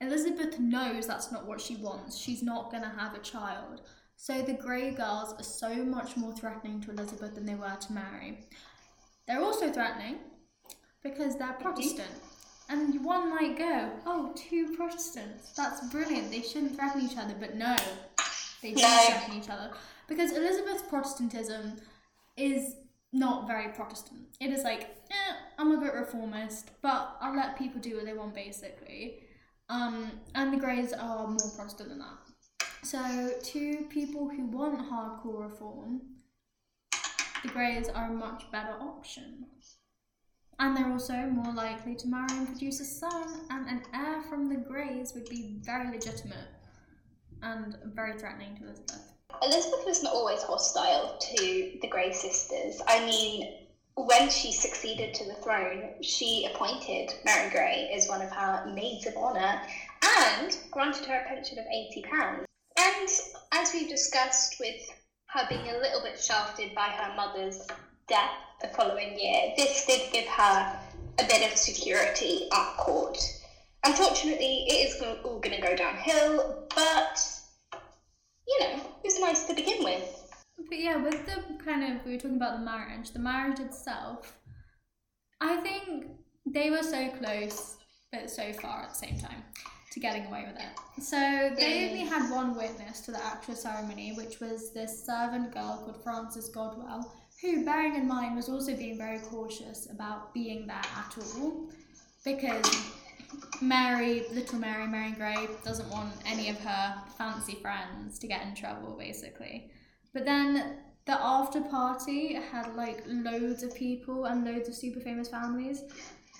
Elizabeth 0.00 0.58
knows 0.58 1.06
that's 1.06 1.32
not 1.32 1.46
what 1.46 1.60
she 1.60 1.76
wants. 1.76 2.18
She's 2.18 2.42
not 2.42 2.70
going 2.70 2.82
to 2.82 2.88
have 2.88 3.14
a 3.14 3.20
child. 3.20 3.82
So 4.16 4.42
the 4.42 4.54
Grey 4.54 4.90
girls 4.90 5.34
are 5.38 5.42
so 5.42 5.74
much 5.84 6.16
more 6.16 6.32
threatening 6.32 6.80
to 6.82 6.90
Elizabeth 6.90 7.34
than 7.34 7.46
they 7.46 7.54
were 7.54 7.76
to 7.80 7.92
Mary. 7.92 8.46
They're 9.26 9.42
also 9.42 9.70
threatening 9.72 10.16
because 11.02 11.36
they're 11.36 11.52
Protestant. 11.54 12.10
And 12.68 13.04
one 13.04 13.30
might 13.30 13.58
go, 13.58 13.90
oh, 14.06 14.32
two 14.34 14.74
Protestants. 14.74 15.52
That's 15.52 15.86
brilliant. 15.90 16.30
They 16.30 16.42
shouldn't 16.42 16.76
threaten 16.76 17.02
each 17.02 17.16
other. 17.18 17.34
But 17.38 17.54
no, 17.56 17.76
they 18.62 18.72
do 18.72 18.82
No. 18.82 18.98
threaten 19.06 19.34
each 19.36 19.50
other. 19.50 19.70
Because 20.08 20.32
Elizabeth's 20.32 20.82
Protestantism 20.82 21.76
is 22.36 22.76
not 23.12 23.46
very 23.46 23.68
Protestant. 23.68 24.20
It 24.40 24.50
is 24.50 24.64
like, 24.64 24.82
eh, 25.10 25.34
I'm 25.58 25.72
a 25.72 25.78
bit 25.78 25.94
reformist, 25.94 26.70
but 26.82 27.16
I'll 27.20 27.36
let 27.36 27.56
people 27.58 27.80
do 27.80 27.96
what 27.96 28.06
they 28.06 28.14
want, 28.14 28.34
basically. 28.34 29.20
Um, 29.68 30.10
and 30.34 30.52
the 30.52 30.56
Greys 30.58 30.92
are 30.92 31.26
more 31.26 31.50
Protestant 31.56 31.90
than 31.90 31.98
that. 31.98 32.18
So, 32.82 33.30
to 33.42 33.76
people 33.88 34.28
who 34.28 34.46
want 34.46 34.78
hardcore 34.90 35.48
reform, 35.50 36.02
the 37.44 37.50
Greys 37.50 37.88
are 37.90 38.06
a 38.06 38.12
much 38.12 38.50
better 38.50 38.72
option. 38.80 39.44
And 40.58 40.76
they're 40.76 40.90
also 40.90 41.14
more 41.14 41.52
likely 41.52 41.94
to 41.96 42.08
marry 42.08 42.26
and 42.30 42.46
produce 42.46 42.80
a 42.80 42.84
son, 42.84 43.46
and 43.50 43.68
an 43.68 43.82
heir 43.92 44.22
from 44.22 44.48
the 44.48 44.56
Greys 44.56 45.12
would 45.14 45.28
be 45.28 45.58
very 45.60 45.90
legitimate 45.90 46.48
and 47.42 47.76
very 47.94 48.18
threatening 48.18 48.56
to 48.56 48.64
Elizabeth. 48.64 49.12
Elizabeth 49.42 49.84
was 49.84 50.02
not 50.02 50.14
always 50.14 50.42
hostile 50.42 51.18
to 51.18 51.78
the 51.82 51.88
Grey 51.88 52.12
sisters. 52.12 52.80
I 52.86 53.00
mean, 53.00 53.52
when 53.96 54.30
she 54.30 54.50
succeeded 54.50 55.12
to 55.14 55.24
the 55.26 55.34
throne, 55.34 56.02
she 56.02 56.48
appointed 56.52 57.12
Mary 57.24 57.50
Grey 57.50 57.90
as 57.94 58.08
one 58.08 58.22
of 58.22 58.30
her 58.30 58.72
maids 58.74 59.06
of 59.06 59.16
honour 59.16 59.60
and 60.02 60.56
granted 60.70 61.04
her 61.06 61.20
a 61.20 61.28
pension 61.28 61.58
of 61.58 61.66
£80. 61.66 62.44
And 62.78 63.08
as 63.52 63.72
we've 63.74 63.88
discussed, 63.88 64.56
with 64.58 64.88
her 65.34 65.46
being 65.48 65.68
a 65.68 65.78
little 65.78 66.00
bit 66.00 66.18
shafted 66.18 66.72
by 66.76 66.88
her 66.88 67.14
mother's 67.16 67.66
death 68.08 68.30
the 68.62 68.68
following 68.68 69.18
year, 69.18 69.52
this 69.56 69.84
did 69.84 70.12
give 70.12 70.26
her 70.26 70.78
a 71.18 71.24
bit 71.24 71.50
of 71.50 71.58
security 71.58 72.48
at 72.52 72.76
court. 72.76 73.18
Unfortunately, 73.84 74.64
it 74.68 74.88
is 74.88 75.02
all 75.02 75.40
going 75.40 75.56
to 75.56 75.60
go 75.60 75.74
downhill, 75.74 76.68
but 76.74 77.20
you 78.46 78.60
know, 78.60 78.74
it 78.76 79.04
was 79.04 79.18
nice 79.20 79.44
to 79.44 79.54
begin 79.54 79.82
with. 79.82 80.32
But 80.68 80.78
yeah, 80.78 81.02
with 81.02 81.26
the 81.26 81.42
kind 81.64 81.82
of 81.82 82.06
we 82.06 82.12
were 82.12 82.18
talking 82.18 82.36
about 82.36 82.60
the 82.60 82.64
marriage, 82.64 83.10
the 83.10 83.18
marriage 83.18 83.58
itself, 83.58 84.38
I 85.40 85.56
think 85.56 86.06
they 86.46 86.70
were 86.70 86.82
so 86.82 87.08
close 87.08 87.76
but 88.12 88.30
so 88.30 88.52
far 88.52 88.84
at 88.84 88.90
the 88.90 88.94
same 88.94 89.18
time 89.18 89.42
to 89.94 90.00
getting 90.00 90.26
away 90.26 90.44
with 90.46 90.60
it. 90.60 91.02
So 91.02 91.16
they 91.56 91.88
only 91.88 92.04
had 92.04 92.28
one 92.30 92.56
witness 92.56 93.00
to 93.02 93.12
the 93.12 93.24
actual 93.24 93.54
ceremony, 93.54 94.12
which 94.16 94.40
was 94.40 94.72
this 94.72 95.06
servant 95.06 95.54
girl 95.54 95.82
called 95.84 96.02
Frances 96.02 96.50
Godwell, 96.50 97.10
who, 97.40 97.64
bearing 97.64 97.94
in 97.94 98.08
mind, 98.08 98.34
was 98.34 98.48
also 98.48 98.76
being 98.76 98.98
very 98.98 99.20
cautious 99.20 99.88
about 99.90 100.34
being 100.34 100.66
there 100.66 100.76
at 100.76 101.16
all 101.38 101.70
because 102.24 102.92
Mary, 103.60 104.24
little 104.32 104.58
Mary, 104.58 104.86
Mary 104.86 105.12
Grey, 105.12 105.48
doesn't 105.64 105.88
want 105.90 106.12
any 106.26 106.48
of 106.48 106.58
her 106.58 106.96
fancy 107.16 107.54
friends 107.62 108.18
to 108.18 108.26
get 108.26 108.42
in 108.42 108.54
trouble, 108.54 108.96
basically. 108.98 109.70
But 110.12 110.24
then 110.24 110.78
the 111.06 111.20
after 111.20 111.60
party 111.60 112.34
had 112.34 112.74
like 112.74 113.04
loads 113.06 113.62
of 113.62 113.74
people 113.74 114.24
and 114.24 114.44
loads 114.44 114.68
of 114.68 114.74
super 114.74 115.00
famous 115.00 115.28
families. 115.28 115.82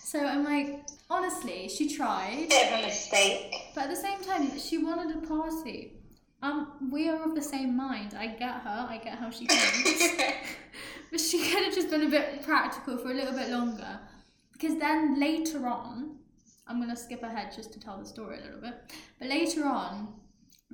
So 0.05 0.21
I'm 0.21 0.45
like, 0.45 0.85
honestly, 1.09 1.67
she 1.67 1.97
tried, 1.97 2.51
Bit 2.51 2.73
of 2.73 2.81
a 2.81 2.83
mistake. 2.83 3.55
but 3.75 3.85
at 3.85 3.91
the 3.91 3.97
same 3.97 4.21
time, 4.21 4.59
she 4.59 4.77
wanted 4.77 5.17
a 5.17 5.27
party. 5.27 5.95
Um, 6.43 6.91
we 6.93 7.09
are 7.09 7.25
of 7.25 7.35
the 7.35 7.43
same 7.43 7.75
mind. 7.75 8.15
I 8.15 8.27
get 8.27 8.53
her. 8.53 8.87
I 8.91 9.01
get 9.03 9.17
how 9.19 9.31
she 9.31 9.47
thinks. 9.47 10.15
but 11.11 11.19
she 11.19 11.39
could 11.49 11.65
have 11.65 11.75
just 11.75 11.89
been 11.89 12.03
a 12.03 12.11
bit 12.11 12.43
practical 12.43 12.99
for 12.99 13.13
a 13.13 13.15
little 13.15 13.33
bit 13.33 13.49
longer. 13.49 13.99
Because 14.53 14.79
then 14.79 15.19
later 15.19 15.67
on, 15.67 16.17
I'm 16.69 16.77
going 16.77 16.91
to 16.91 17.01
skip 17.01 17.23
ahead 17.23 17.51
just 17.57 17.73
to 17.73 17.81
tell 17.81 17.97
the 17.99 18.05
story 18.05 18.41
a 18.41 18.43
little 18.43 18.61
bit. 18.61 18.75
But 19.19 19.29
later 19.29 19.65
on, 19.65 20.13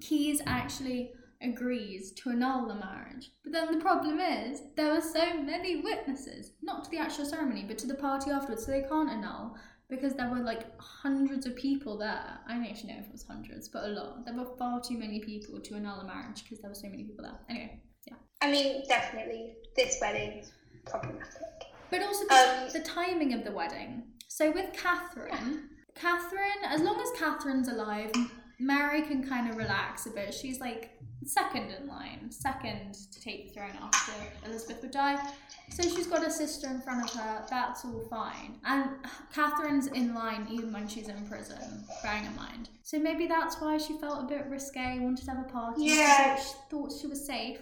Keys 0.01 0.43
actually 0.45 1.13
agrees 1.43 2.13
to 2.13 2.31
annul 2.31 2.69
the 2.69 2.75
marriage. 2.75 3.31
But 3.43 3.53
then 3.53 3.73
the 3.73 3.83
problem 3.83 4.21
is, 4.21 4.63
there 4.77 4.93
were 4.95 5.01
so 5.01 5.41
many 5.43 5.81
witnesses, 5.83 6.53
not 6.63 6.85
to 6.85 6.91
the 6.91 6.99
actual 6.99 7.25
ceremony, 7.25 7.65
but 7.67 7.79
to 7.79 7.87
the 7.87 7.95
party 7.95 8.31
afterwards, 8.31 8.67
so 8.67 8.73
they 8.73 8.83
can't 8.83 9.11
annul 9.11 9.57
because 9.89 10.15
there 10.15 10.31
were 10.31 10.39
like 10.39 10.65
hundreds 10.79 11.47
of 11.47 11.57
people 11.57 11.99
there. 11.99 12.39
I 12.47 12.55
don't 12.55 12.67
actually 12.67 12.93
know 12.93 13.01
if 13.01 13.07
it 13.07 13.13
was 13.13 13.25
hundreds, 13.25 13.69
but 13.69 13.85
a 13.85 13.89
lot. 13.89 14.25
There 14.25 14.37
were 14.37 14.57
far 14.57 14.81
too 14.81 14.99
many 14.99 15.21
people 15.21 15.61
to 15.61 15.75
annul 15.75 16.01
a 16.01 16.05
marriage 16.05 16.45
because 16.45 16.61
there 16.61 16.71
were 16.71 16.75
so 16.75 16.89
many 16.89 17.05
people 17.05 17.25
there. 17.25 17.39
Anyway, 17.49 17.83
yeah. 18.07 18.15
I 18.41 18.53
mean, 18.53 18.85
definitely, 18.87 19.55
this 19.77 19.99
wedding 20.01 20.45
problematic. 20.87 21.27
But 21.91 22.03
also 22.03 22.25
the, 22.27 22.35
Um, 22.35 22.69
the 22.73 22.81
timing 22.81 23.35
of 23.35 23.45
the 23.45 23.51
wedding. 23.51 24.05
So 24.29 24.53
with 24.53 24.73
Catherine, 24.73 25.71
Catherine, 25.97 26.63
as 26.65 26.81
long 26.81 27.01
as 27.01 27.11
Catherine's 27.19 27.69
alive, 27.69 28.13
Mary 28.61 29.03
can 29.03 29.27
kind 29.27 29.51
of 29.51 29.57
relax 29.57 30.07
a 30.07 30.11
bit. 30.11 30.35
She's 30.35 30.61
like 30.61 30.91
second 31.25 31.71
in 31.71 31.87
line, 31.87 32.31
second 32.31 32.95
to 33.13 33.21
take 33.21 33.49
the 33.49 33.55
throne 33.55 33.73
after 33.81 34.13
Elizabeth 34.47 34.83
would 34.83 34.91
die. 34.91 35.19
So 35.71 35.83
she's 35.83 36.07
got 36.07 36.27
a 36.27 36.31
sister 36.31 36.67
in 36.69 36.81
front 36.81 37.05
of 37.05 37.21
her. 37.21 37.45
That's 37.49 37.85
all 37.85 38.05
fine. 38.11 38.59
And 38.65 38.91
Catherine's 39.33 39.87
in 39.89 40.15
line 40.15 40.47
even 40.51 40.73
when 40.73 40.89
she's 40.89 41.09
in 41.09 41.27
prison, 41.27 41.85
bearing 42.03 42.25
in 42.25 42.37
mind. 42.37 42.69
So 42.83 42.99
maybe 42.99 43.27
that's 43.27 43.61
why 43.61 43.79
she 43.79 43.99
felt 43.99 44.25
a 44.25 44.27
bit 44.27 44.47
risque, 44.49 44.99
wanted 44.99 45.25
to 45.25 45.31
have 45.31 45.47
a 45.47 45.49
party. 45.49 45.85
Yeah. 45.85 46.37
She 46.37 46.53
thought 46.71 46.93
she 46.93 47.07
was 47.07 47.25
safe. 47.25 47.59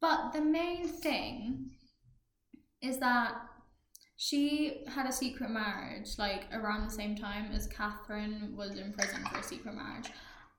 But 0.00 0.32
the 0.32 0.42
main 0.42 0.86
thing 0.86 1.70
is 2.82 2.98
that 2.98 3.36
she 4.16 4.82
had 4.88 5.06
a 5.06 5.12
secret 5.12 5.50
marriage 5.50 6.18
like 6.18 6.44
around 6.52 6.84
the 6.86 6.90
same 6.92 7.14
time 7.16 7.50
as 7.52 7.66
Catherine 7.66 8.54
was 8.56 8.76
in 8.78 8.92
prison 8.92 9.24
for 9.30 9.38
a 9.38 9.42
secret 9.42 9.74
marriage. 9.74 10.10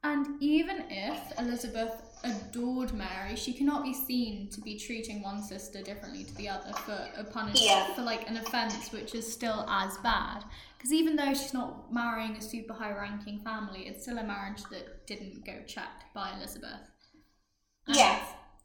And 0.04 0.42
even 0.42 0.86
if 0.90 1.40
Elizabeth 1.40 1.92
adored 2.24 2.94
Mary, 2.94 3.36
she 3.36 3.52
cannot 3.52 3.84
be 3.84 3.94
seen 3.94 4.48
to 4.52 4.62
be 4.62 4.78
treating 4.78 5.24
one 5.24 5.42
sister 5.42 5.82
differently 5.82 6.24
to 6.24 6.36
the 6.36 6.48
other 6.50 6.72
for 6.74 7.10
a 7.18 7.24
punishment 7.24 7.66
Yeah. 7.66 7.94
for 7.96 8.04
like 8.04 8.30
an 8.30 8.38
offence 8.38 8.92
which 8.92 9.16
is 9.16 9.32
still 9.32 9.66
as 9.68 9.98
bad. 9.98 10.44
Because 10.78 10.94
even 10.94 11.16
though 11.16 11.34
she's 11.34 11.54
not 11.54 11.92
marrying 11.92 12.36
a 12.36 12.42
super 12.42 12.74
high 12.74 12.92
ranking 12.96 13.40
family, 13.40 13.88
it's 13.88 14.04
still 14.04 14.20
a 14.20 14.24
marriage 14.24 14.64
that 14.70 15.08
didn't 15.08 15.44
go 15.46 15.64
checked 15.66 16.04
by 16.14 16.32
Elizabeth. 16.38 16.80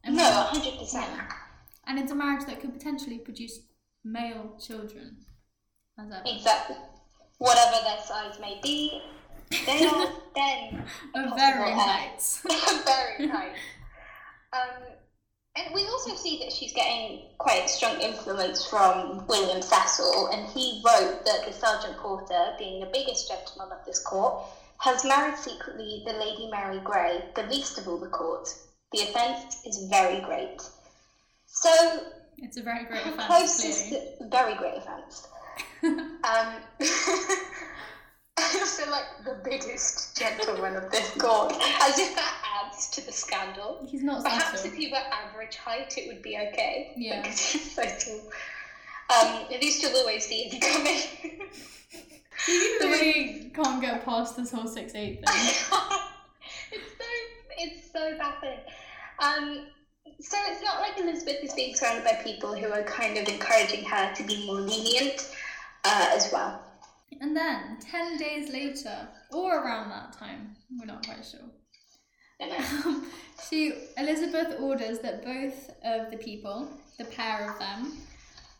And 0.05 0.15
a 0.15 0.19
No, 0.19 0.49
100%. 0.53 1.33
And 1.87 1.99
it's 1.99 2.13
a 2.13 2.15
marriage 2.15 2.45
that 2.47 2.61
could 2.61 2.73
potentially 2.75 3.19
produce 3.19 3.61
male 4.05 4.57
children. 4.61 5.17
Exactly. 6.27 6.77
Whatever 7.39 7.77
their 7.85 8.01
size 8.01 8.39
may 8.41 8.61
be, 8.63 9.03
they 9.67 9.87
are 9.87 10.09
then 10.35 10.85
varying 11.15 11.77
heights. 11.77 12.43
very 12.85 13.29
tight. 13.29 13.53
Um, 14.55 14.83
and 15.57 15.75
we 15.75 15.87
also 15.87 16.15
see 16.15 16.39
that 16.41 16.53
she's 16.53 16.73
getting 16.73 17.23
quite 17.39 17.71
strong 17.71 18.01
influence 18.01 18.67
from 18.67 19.27
William 19.27 19.63
Cecil, 19.63 20.29
and 20.33 20.47
he 20.49 20.83
wrote 20.85 21.25
that 21.25 21.47
the 21.47 21.53
Sergeant 21.53 21.97
Porter, 21.99 22.55
being 22.59 22.81
the 22.81 22.91
biggest 22.93 23.29
gentleman 23.29 23.73
of 23.73 23.85
this 23.87 23.99
court, 23.99 24.45
has 24.79 25.05
married 25.05 25.39
secretly 25.39 26.03
the 26.07 26.13
Lady 26.15 26.51
Mary 26.51 26.81
Grey, 26.81 27.25
the 27.35 27.45
least 27.45 27.79
of 27.79 27.87
all 27.87 27.99
the 27.99 28.09
court. 28.09 28.49
The 28.93 29.03
offence 29.03 29.65
is 29.65 29.89
very 29.89 30.21
great. 30.21 30.61
So, 31.47 32.03
It's 32.39 32.57
a 32.57 32.63
very 32.63 32.85
great 32.85 33.01
her 33.03 33.11
offence, 33.11 33.27
closest, 33.27 33.89
clearly. 33.89 34.07
very 34.31 34.55
great 34.55 34.77
offence. 34.79 35.29
Um, 35.85 36.63
I 38.39 38.59
also 38.61 38.89
like 38.91 39.05
the 39.25 39.37
biggest 39.45 40.17
gentleman 40.17 40.77
of 40.77 40.91
this 40.93 41.11
court, 41.19 41.53
as 41.83 41.99
if 41.99 42.15
that 42.15 42.63
adds 42.65 42.89
to 42.91 43.05
the 43.05 43.11
scandal. 43.11 43.85
He's 43.89 44.05
not 44.05 44.23
Perhaps 44.23 44.65
if 44.65 44.75
he 44.75 44.93
were 44.93 45.03
average 45.13 45.57
height, 45.57 45.99
it 45.99 46.07
would 46.07 46.23
be 46.23 46.37
okay. 46.39 46.93
Yeah. 46.97 47.23
Because 47.23 47.41
he's 47.41 47.75
so 47.75 47.83
tall. 47.83 48.21
Um, 49.11 49.47
at 49.53 49.61
least 49.61 49.83
you'll 49.83 49.97
always 49.97 50.25
see 50.25 50.45
him 50.45 50.61
coming. 50.61 50.99
You 52.49 52.79
really 52.83 53.51
can't 53.55 53.81
get 53.83 54.05
past 54.05 54.37
this 54.37 54.51
whole 54.53 54.67
six 54.67 54.95
eight 54.95 55.25
thing. 55.27 55.81
it's 56.73 56.93
so 56.99 57.05
it's 57.59 57.93
so 57.93 58.17
baffling. 58.19 58.59
Um, 59.19 59.67
so 60.23 60.37
it's 60.49 60.63
not 60.63 60.81
like 60.81 60.99
Elizabeth 60.99 61.39
is 61.43 61.53
being 61.55 61.75
surrounded 61.75 62.05
by 62.05 62.15
people 62.23 62.55
who 62.55 62.71
are 62.73 62.83
kind 62.85 63.19
of 63.19 63.29
encouraging 63.29 63.85
her 63.85 64.15
to 64.15 64.23
be 64.25 64.47
more 64.47 64.61
lenient 64.61 65.35
uh, 65.85 66.11
as 66.13 66.31
well. 66.33 66.63
And 67.21 67.37
then 67.37 67.79
ten 67.81 68.17
days 68.17 68.53
later, 68.53 69.09
or 69.31 69.65
around 69.65 69.91
that 69.91 70.13
time, 70.13 70.57
we're 70.79 70.87
not 70.87 71.05
quite 71.05 71.25
sure. 71.25 71.41
Know? 72.41 73.03
she 73.49 73.75
Elizabeth 73.97 74.59
orders 74.61 74.99
that 75.01 75.25
both 75.25 75.71
of 75.85 76.11
the 76.11 76.17
people, 76.17 76.69
the 76.99 77.05
pair 77.05 77.51
of 77.51 77.59
them, 77.59 77.99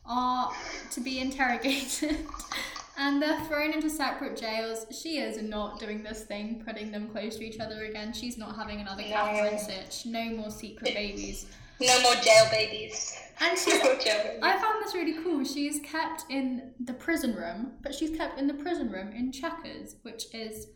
are 0.07 0.53
to 0.93 1.01
be 1.01 1.19
interrogated 1.19 2.19
and 2.97 3.21
they're 3.21 3.41
thrown 3.45 3.73
into 3.73 3.89
separate 3.89 4.37
jails. 4.37 4.87
She 4.91 5.19
is 5.19 5.43
not 5.43 5.79
doing 5.81 6.03
this 6.03 6.25
thing, 6.25 6.63
putting 6.67 6.91
them 6.91 7.09
close 7.09 7.37
to 7.37 7.45
each 7.45 7.59
other 7.61 7.85
again. 7.85 8.13
She's 8.13 8.39
not 8.39 8.57
having 8.57 8.81
another 8.81 9.03
No. 9.03 9.09
Catherine 9.09 9.59
Sitch. 9.59 10.07
No 10.07 10.25
more 10.31 10.51
secret 10.51 10.95
babies. 10.95 11.47
No 11.81 12.01
more 12.03 12.15
jail 12.17 12.47
babies. 12.51 13.17
And 13.41 13.59
she's 13.59 13.83
more 13.83 13.97
jail 13.97 14.23
babies. 14.23 14.41
I 14.43 14.59
found 14.59 14.85
this 14.85 14.95
really 14.95 15.23
cool. 15.23 15.45
She's 15.45 15.81
kept 15.81 16.25
in 16.31 16.73
the 16.85 16.95
prison 16.95 17.35
room, 17.35 17.73
but 17.83 17.95
she's 17.95 18.17
kept 18.17 18.39
in 18.39 18.47
the 18.47 18.55
prison 18.55 18.91
room 18.91 19.13
in 19.13 19.33
Chequers, 19.33 19.97
which 20.03 20.25
is 20.35 20.69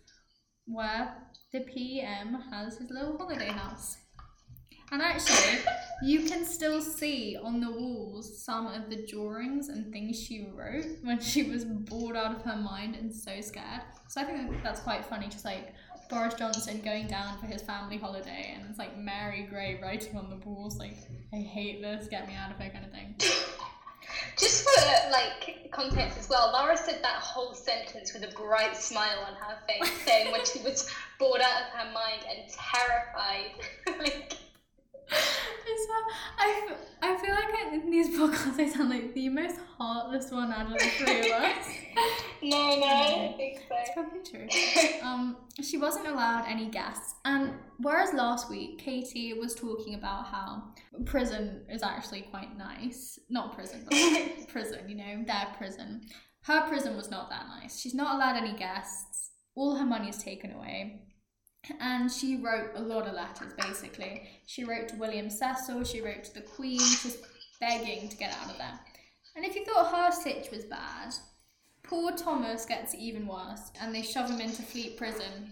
where 0.67 1.15
the 1.53 1.61
PM 1.61 2.43
has 2.51 2.79
his 2.79 2.91
little 2.91 3.17
holiday 3.17 3.49
house. 3.49 3.99
And 4.93 5.03
actually, 5.03 5.59
you 6.03 6.27
can 6.29 6.45
still 6.45 6.81
see 6.81 7.37
on 7.43 7.61
the 7.61 7.71
walls 7.71 8.41
some 8.41 8.67
of 8.67 8.89
the 8.89 9.05
drawings 9.07 9.69
and 9.69 9.93
things 9.93 10.21
she 10.21 10.49
wrote 10.55 10.87
when 11.03 11.19
she 11.19 11.43
was 11.43 11.65
bored 11.65 12.17
out 12.17 12.37
of 12.37 12.43
her 12.43 12.57
mind 12.57 12.95
and 12.95 13.13
so 13.13 13.41
scared. 13.41 13.83
So 14.09 14.21
I 14.21 14.25
think 14.25 14.63
that's 14.63 14.81
quite 14.81 15.05
funny, 15.05 15.27
just 15.27 15.45
like 15.45 15.75
Boris 16.09 16.35
Johnson 16.35 16.81
going 16.85 17.09
down 17.09 17.39
for 17.39 17.47
his 17.47 17.63
family 17.63 17.97
holiday, 17.97 18.55
and 18.55 18.69
it's 18.71 18.79
like 18.79 18.97
Mary 18.97 19.47
Grey 19.51 19.81
writing 19.83 20.17
on 20.17 20.31
the 20.31 20.37
walls, 20.49 20.79
like, 20.79 20.97
I 21.33 21.39
hate 21.39 21.83
this, 21.83 22.07
get 22.07 22.29
me 22.29 22.35
out 22.35 22.53
of 22.53 22.59
here, 22.59 22.71
kind 22.71 22.85
of 22.85 22.93
thing. 22.93 23.15
Just 24.39 24.65
for 24.65 25.11
like 25.11 25.71
context 25.73 26.19
as 26.19 26.29
well, 26.29 26.53
Lara 26.53 26.77
said 26.77 27.01
that 27.03 27.17
whole 27.17 27.55
sentence 27.55 28.13
with 28.13 28.23
a 28.23 28.35
bright 28.37 28.77
smile 28.77 29.27
on 29.27 29.35
her 29.35 29.57
face, 29.67 29.91
saying 30.05 30.31
when 30.31 30.45
she 30.45 30.61
was 30.61 30.89
bored 31.19 31.41
out 31.41 31.63
of 31.63 31.69
her 31.79 31.93
mind 31.93 32.23
and 32.31 32.49
terrified. 32.51 33.53
like, 33.99 34.35
It's, 35.09 35.91
I, 36.39 36.67
f- 36.71 36.79
I 37.03 37.17
feel 37.17 37.35
like 37.35 37.55
I, 37.55 37.75
in 37.75 37.91
these 37.91 38.17
podcasts 38.17 38.59
I 38.59 38.69
sound 38.69 38.91
like 38.91 39.15
the 39.15 39.29
most 39.29 39.59
heartless 39.79 40.31
one 40.31 40.53
out 40.53 40.67
of 40.67 40.79
the 40.79 40.85
three 40.85 41.21
of 41.33 41.43
us. 41.43 41.67
no, 42.43 42.77
no, 42.77 42.87
I 42.87 43.11
don't 43.11 43.37
think 43.37 43.61
It's 43.71 43.91
probably 43.95 44.21
true. 44.23 45.03
Um, 45.03 45.37
she 45.63 45.79
wasn't 45.79 46.07
allowed 46.07 46.45
any 46.47 46.69
guests, 46.69 47.15
and 47.25 47.53
whereas 47.79 48.13
last 48.15 48.49
week 48.51 48.79
Katie 48.79 49.33
was 49.35 49.55
talking 49.55 49.95
about 49.95 50.27
how 50.27 50.63
prison 51.05 51.63
is 51.69 51.83
actually 51.83 52.23
quite 52.23 52.57
nice, 52.57 53.19
not 53.29 53.55
prison, 53.55 53.87
but 53.89 54.49
prison, 54.49 54.89
you 54.89 54.95
know, 54.97 55.25
their 55.27 55.49
prison. 55.59 56.03
Her 56.43 56.69
prison 56.69 56.97
was 56.97 57.11
not 57.11 57.29
that 57.31 57.47
nice. 57.49 57.81
She's 57.81 57.95
not 57.95 58.15
allowed 58.15 58.37
any 58.37 58.57
guests. 58.57 59.31
All 59.57 59.75
her 59.77 59.87
money 59.87 60.09
is 60.09 60.19
taken 60.19 60.53
away. 60.53 61.06
And 61.81 62.11
she 62.11 62.37
wrote 62.37 62.71
a 62.75 62.81
lot 62.81 63.07
of 63.07 63.15
letters, 63.15 63.53
basically. 63.59 64.29
She 64.47 64.65
wrote 64.65 64.89
to 64.89 64.97
William 64.97 65.31
Cecil, 65.31 65.85
she 65.85 66.01
wrote 66.01 66.25
to 66.25 66.35
the 66.35 66.43
Queen, 66.43 66.79
just 66.79 67.19
begging 67.61 68.09
to 68.09 68.17
get 68.17 68.37
out 68.41 68.51
of 68.51 68.59
there. 68.59 68.79
And 69.35 69.45
if 69.45 69.55
you 69.55 69.65
thought 69.65 69.95
her 69.95 70.13
sitch 70.13 70.51
was 70.51 70.65
bad, 70.65 71.15
poor 71.83 72.13
Thomas 72.13 72.67
gets 72.67 72.95
even 72.95 73.27
worse, 73.27 73.71
and 73.81 73.95
they 73.95 74.03
shove 74.03 74.31
him 74.31 74.41
into 74.41 74.63
Fleet 74.63 74.97
Prison. 74.97 75.51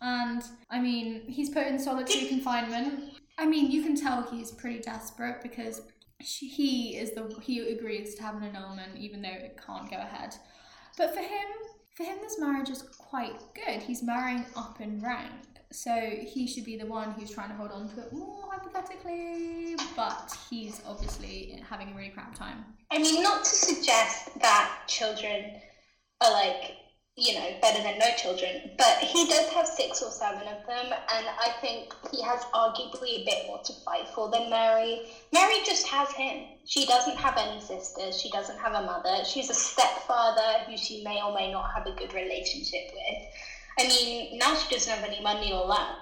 And, 0.00 0.42
I 0.70 0.80
mean, 0.80 1.22
he's 1.26 1.50
put 1.50 1.66
in 1.66 1.78
solitary 1.78 2.26
confinement. 2.28 3.14
I 3.36 3.46
mean, 3.46 3.70
you 3.70 3.82
can 3.82 3.96
tell 3.96 4.22
he's 4.22 4.50
pretty 4.50 4.80
desperate 4.80 5.42
because 5.42 5.82
she, 6.20 6.48
he 6.48 6.96
is 6.96 7.12
the 7.12 7.32
he 7.40 7.60
agrees 7.70 8.14
to 8.16 8.22
have 8.22 8.36
an 8.36 8.42
annulment 8.42 8.96
even 8.96 9.22
though 9.22 9.28
it 9.28 9.60
can't 9.64 9.90
go 9.90 9.96
ahead. 9.96 10.34
But 10.96 11.14
for 11.14 11.20
him, 11.20 11.46
for 11.98 12.04
him, 12.04 12.18
this 12.22 12.38
marriage 12.38 12.70
is 12.70 12.82
quite 12.82 13.34
good. 13.54 13.82
He's 13.82 14.04
marrying 14.04 14.46
up 14.54 14.80
in 14.80 15.00
rank, 15.00 15.32
so 15.72 15.90
he 15.90 16.46
should 16.46 16.64
be 16.64 16.76
the 16.76 16.86
one 16.86 17.10
who's 17.10 17.28
trying 17.28 17.48
to 17.48 17.56
hold 17.56 17.72
on 17.72 17.88
to 17.88 18.00
it 18.02 18.12
more 18.12 18.44
hypothetically. 18.52 19.74
But 19.96 20.38
he's 20.48 20.80
obviously 20.86 21.60
having 21.68 21.92
a 21.92 21.96
really 21.96 22.10
crap 22.10 22.36
time. 22.36 22.64
I 22.92 22.98
mean, 22.98 23.20
not 23.20 23.40
to 23.40 23.50
suggest 23.50 24.38
that 24.40 24.70
children 24.86 25.56
are 26.20 26.32
like, 26.32 26.76
you 27.18 27.34
know, 27.34 27.50
better 27.60 27.82
than 27.82 27.98
no 27.98 28.06
children, 28.16 28.70
but 28.78 28.98
he 28.98 29.26
does 29.26 29.48
have 29.50 29.66
six 29.66 30.00
or 30.00 30.10
seven 30.10 30.46
of 30.46 30.64
them, 30.66 30.86
and 30.86 31.26
I 31.26 31.52
think 31.60 31.92
he 32.12 32.22
has 32.22 32.42
arguably 32.54 33.22
a 33.22 33.24
bit 33.24 33.46
more 33.48 33.60
to 33.64 33.72
fight 33.84 34.06
for 34.14 34.30
than 34.30 34.48
Mary. 34.48 35.00
Mary 35.32 35.56
just 35.66 35.84
has 35.88 36.08
him. 36.12 36.44
She 36.64 36.86
doesn't 36.86 37.16
have 37.16 37.36
any 37.36 37.60
sisters, 37.60 38.22
she 38.22 38.30
doesn't 38.30 38.58
have 38.60 38.72
a 38.74 38.86
mother, 38.86 39.24
she's 39.24 39.50
a 39.50 39.54
stepfather 39.54 40.64
who 40.68 40.76
she 40.76 41.02
may 41.02 41.20
or 41.20 41.34
may 41.34 41.50
not 41.50 41.74
have 41.74 41.86
a 41.88 41.92
good 41.98 42.14
relationship 42.14 42.92
with. 42.94 43.28
I 43.80 43.88
mean, 43.88 44.38
now 44.38 44.54
she 44.54 44.72
doesn't 44.72 44.92
have 44.92 45.04
any 45.04 45.20
money 45.20 45.52
or 45.52 45.66
land. 45.66 45.96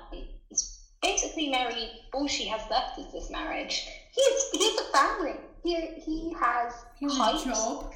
It's 0.50 0.85
basically 1.00 1.48
Mary, 1.48 1.88
all 2.12 2.29
she 2.29 2.46
has 2.48 2.61
left 2.70 2.98
is 2.98 3.11
this 3.12 3.31
marriage. 3.31 3.88
He's, 4.12 4.50
he's 4.52 4.81
a 4.81 4.85
family. 4.92 5.37
He, 5.62 5.74
he 5.76 6.35
has 6.38 6.74
He 6.98 7.07
has 7.07 7.42
a 7.42 7.48
job. 7.48 7.92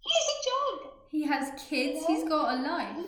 He 0.00 0.10
has 0.10 0.26
a 0.30 0.38
job. 0.44 0.61
He 1.12 1.26
has 1.26 1.52
kids. 1.68 2.06
He's 2.06 2.24
got 2.24 2.58
a 2.58 2.62
life, 2.62 3.06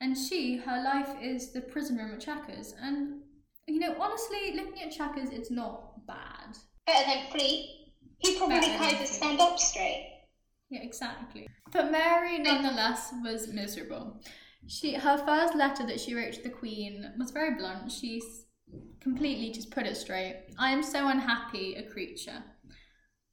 and 0.00 0.16
she, 0.16 0.56
her 0.58 0.82
life 0.82 1.10
is 1.20 1.52
the 1.52 1.60
prison 1.60 1.96
room 1.96 2.12
at 2.12 2.20
Chequers. 2.20 2.72
And 2.80 3.20
you 3.66 3.80
know, 3.80 3.96
honestly, 4.00 4.54
looking 4.54 4.80
at 4.80 4.92
Chequers, 4.92 5.30
it's 5.30 5.50
not 5.50 6.06
bad. 6.06 6.56
Better 6.86 7.04
than 7.04 7.30
Fleet. 7.32 7.94
He 8.18 8.38
probably 8.38 8.60
Better 8.60 8.78
can't 8.78 8.94
even 8.94 9.06
stand 9.06 9.40
up 9.40 9.58
straight. 9.58 10.20
Yeah, 10.70 10.82
exactly. 10.82 11.48
But 11.72 11.90
Mary, 11.90 12.38
nonetheless, 12.38 13.12
was 13.24 13.48
miserable. 13.48 14.20
She, 14.68 14.94
her 14.94 15.18
first 15.18 15.56
letter 15.56 15.84
that 15.86 15.98
she 16.00 16.14
wrote 16.14 16.34
to 16.34 16.42
the 16.42 16.48
Queen 16.48 17.12
was 17.18 17.32
very 17.32 17.56
blunt. 17.56 17.90
She 17.90 18.22
completely 19.00 19.50
just 19.50 19.72
put 19.72 19.86
it 19.86 19.96
straight. 19.96 20.46
I 20.60 20.70
am 20.70 20.84
so 20.84 21.08
unhappy, 21.08 21.74
a 21.74 21.82
creature. 21.90 22.44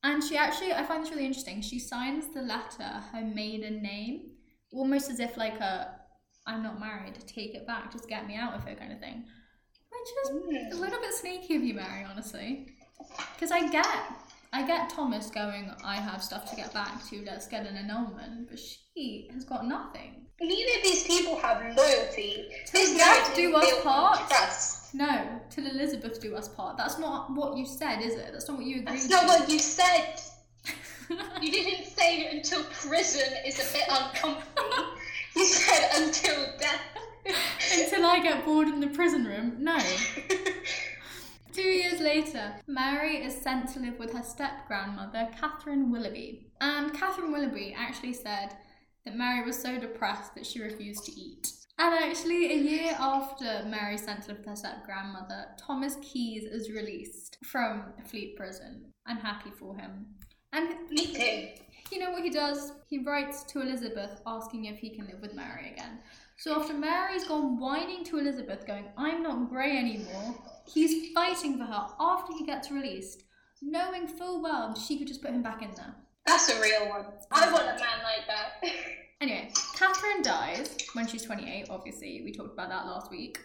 And 0.04 0.24
she 0.24 0.38
actually, 0.38 0.74
I 0.74 0.84
find 0.84 1.04
this 1.04 1.12
really 1.12 1.26
interesting. 1.26 1.62
She 1.62 1.80
signs 1.80 2.34
the 2.34 2.42
letter 2.42 2.84
her 3.12 3.22
maiden 3.22 3.82
name, 3.82 4.32
almost 4.72 5.10
as 5.10 5.20
if 5.20 5.36
like 5.36 5.60
a, 5.60 5.96
I'm 6.48 6.64
not 6.64 6.80
married, 6.80 7.16
take 7.28 7.54
it 7.54 7.68
back, 7.68 7.92
just 7.92 8.08
get 8.08 8.26
me 8.28 8.36
out 8.36 8.54
of 8.54 8.64
here 8.66 8.76
kind 8.76 8.94
of 8.94 9.00
thing. 9.00 9.26
Which 9.92 10.10
is 10.24 10.72
hmm. 10.72 10.78
a 10.78 10.82
little 10.82 11.00
bit 11.02 11.14
sneaky 11.14 11.56
of 11.56 11.64
you, 11.64 11.74
Mary, 11.74 12.06
honestly. 12.10 12.68
Because 13.36 13.52
I 13.52 13.70
get, 13.70 13.88
I 14.52 14.66
get 14.66 14.90
Thomas 14.90 15.30
going, 15.30 15.72
I 15.84 15.96
have 15.96 16.24
stuff 16.24 16.50
to 16.50 16.56
get 16.56 16.74
back 16.74 17.08
to, 17.10 17.24
let's 17.26 17.48
get 17.48 17.68
an 17.68 17.78
annulment, 17.78 18.50
but 18.50 18.60
she 18.60 19.30
has 19.34 19.44
got 19.46 19.68
nothing. 19.68 20.26
Neither 20.42 20.78
of 20.78 20.84
these 20.84 21.04
people 21.06 21.38
have 21.40 21.62
loyalty. 21.76 22.48
Death 22.72 22.98
marriage 22.98 23.36
do 23.36 23.56
us 23.56 23.84
part. 23.84 24.28
Trust. 24.30 24.96
No, 24.96 25.28
till 25.52 25.68
Elizabeth 25.68 26.20
do 26.20 26.36
us 26.36 26.48
part. 26.48 26.78
That's 26.78 26.98
not 26.98 27.30
what 27.36 27.58
you 27.58 27.66
said, 27.66 28.02
is 28.02 28.16
it? 28.16 28.30
That's 28.32 28.48
not 28.48 28.58
what 28.58 28.66
you 28.66 28.78
agreed 28.78 28.88
That's 28.88 29.08
to. 29.08 29.14
not 29.14 29.26
what 29.28 29.50
you 29.50 29.60
said. 29.60 30.20
You 31.42 31.52
didn't 31.52 31.88
say 31.88 32.20
it 32.20 32.34
until 32.36 32.64
prison 32.66 33.34
is 33.44 33.56
a 33.56 33.74
bit 33.74 33.86
uncomfortable. 33.90 34.86
you 35.36 35.44
said 35.46 35.90
until 36.04 36.46
death. 36.60 36.82
Until 37.74 38.06
I 38.06 38.20
get 38.22 38.46
bored 38.46 38.68
in 38.68 38.80
the 38.80 38.88
prison 38.88 39.26
room. 39.26 39.56
No. 39.60 39.76
Two 41.60 41.67
years 41.67 42.00
later, 42.00 42.54
Mary 42.67 43.17
is 43.17 43.36
sent 43.36 43.67
to 43.74 43.82
live 43.82 44.00
with 44.00 44.13
her 44.13 44.24
step 44.24 44.65
grandmother, 44.65 45.28
Catherine 45.38 45.91
Willoughby. 45.91 46.54
And 46.62 46.93
Catherine 46.93 47.34
Willoughby 47.34 47.76
actually 47.78 48.13
said 48.13 48.56
that 49.04 49.17
Mary 49.17 49.45
was 49.45 49.62
so 49.62 49.78
depressed 49.78 50.36
that 50.36 50.45
she 50.45 50.62
refused 50.62 51.04
to 51.08 51.12
eat. 51.12 51.52
And 51.78 51.93
actually, 51.93 52.50
a 52.54 52.56
year 52.56 52.95
after 52.98 53.65
Mary 53.67 53.98
sent 53.98 54.22
to 54.24 54.30
live 54.30 54.38
with 54.38 54.48
her 54.48 54.56
step 54.56 54.86
grandmother, 54.86 55.48
Thomas 55.58 55.98
Keys 56.02 56.45
is 56.45 56.72
released 56.72 57.38
from 57.43 57.91
Fleet 58.06 58.38
Prison. 58.38 58.93
I'm 59.06 59.17
happy 59.17 59.52
for 59.52 59.76
him. 59.76 60.06
And 60.54 60.89
Me 60.89 61.08
too. 61.13 61.48
you 61.91 62.00
know 62.00 62.12
what 62.12 62.24
he 62.24 62.30
does? 62.30 62.72
He 62.89 63.00
writes 63.00 63.43
to 63.43 63.60
Elizabeth 63.60 64.22
asking 64.26 64.63
if 64.65 64.80
he 64.80 64.95
can 64.95 65.08
live 65.08 65.19
with 65.19 65.34
Mary 65.34 65.74
again. 65.74 66.00
So 66.39 66.56
after 66.56 66.73
Mary's 66.73 67.28
gone 67.28 67.60
whining 67.60 68.06
to 68.06 68.17
Elizabeth, 68.17 68.65
going, 68.65 68.86
I'm 68.97 69.21
not 69.21 69.49
grey 69.49 69.78
anymore, 69.78 70.36
he's 70.73 71.12
fighting 71.13 71.58
for 71.58 71.65
her 71.65 71.88
after 71.99 72.32
he 72.32 72.45
gets 72.45 72.71
released, 72.71 73.23
knowing 73.62 74.08
full 74.08 74.41
well 74.41 74.73
she 74.73 74.97
could 74.97 75.08
just 75.08 75.21
put 75.21 75.32
him 75.32 75.43
back 75.43 75.62
in 75.62 75.71
there. 75.75 75.93
That's 76.25 76.49
a 76.49 76.62
real 76.62 76.88
one. 76.88 77.06
I 77.32 77.52
want 77.52 77.65
a 77.65 77.73
man 77.73 78.04
like 78.04 78.25
that. 78.28 78.63
Anyway, 79.21 79.52
Catherine 79.75 80.21
dies 80.21 80.78
when 80.93 81.06
she's 81.06 81.23
28, 81.23 81.67
obviously. 81.69 82.21
We 82.23 82.32
talked 82.32 82.54
about 82.54 82.69
that 82.69 82.86
last 82.86 83.12
week. 83.12 83.38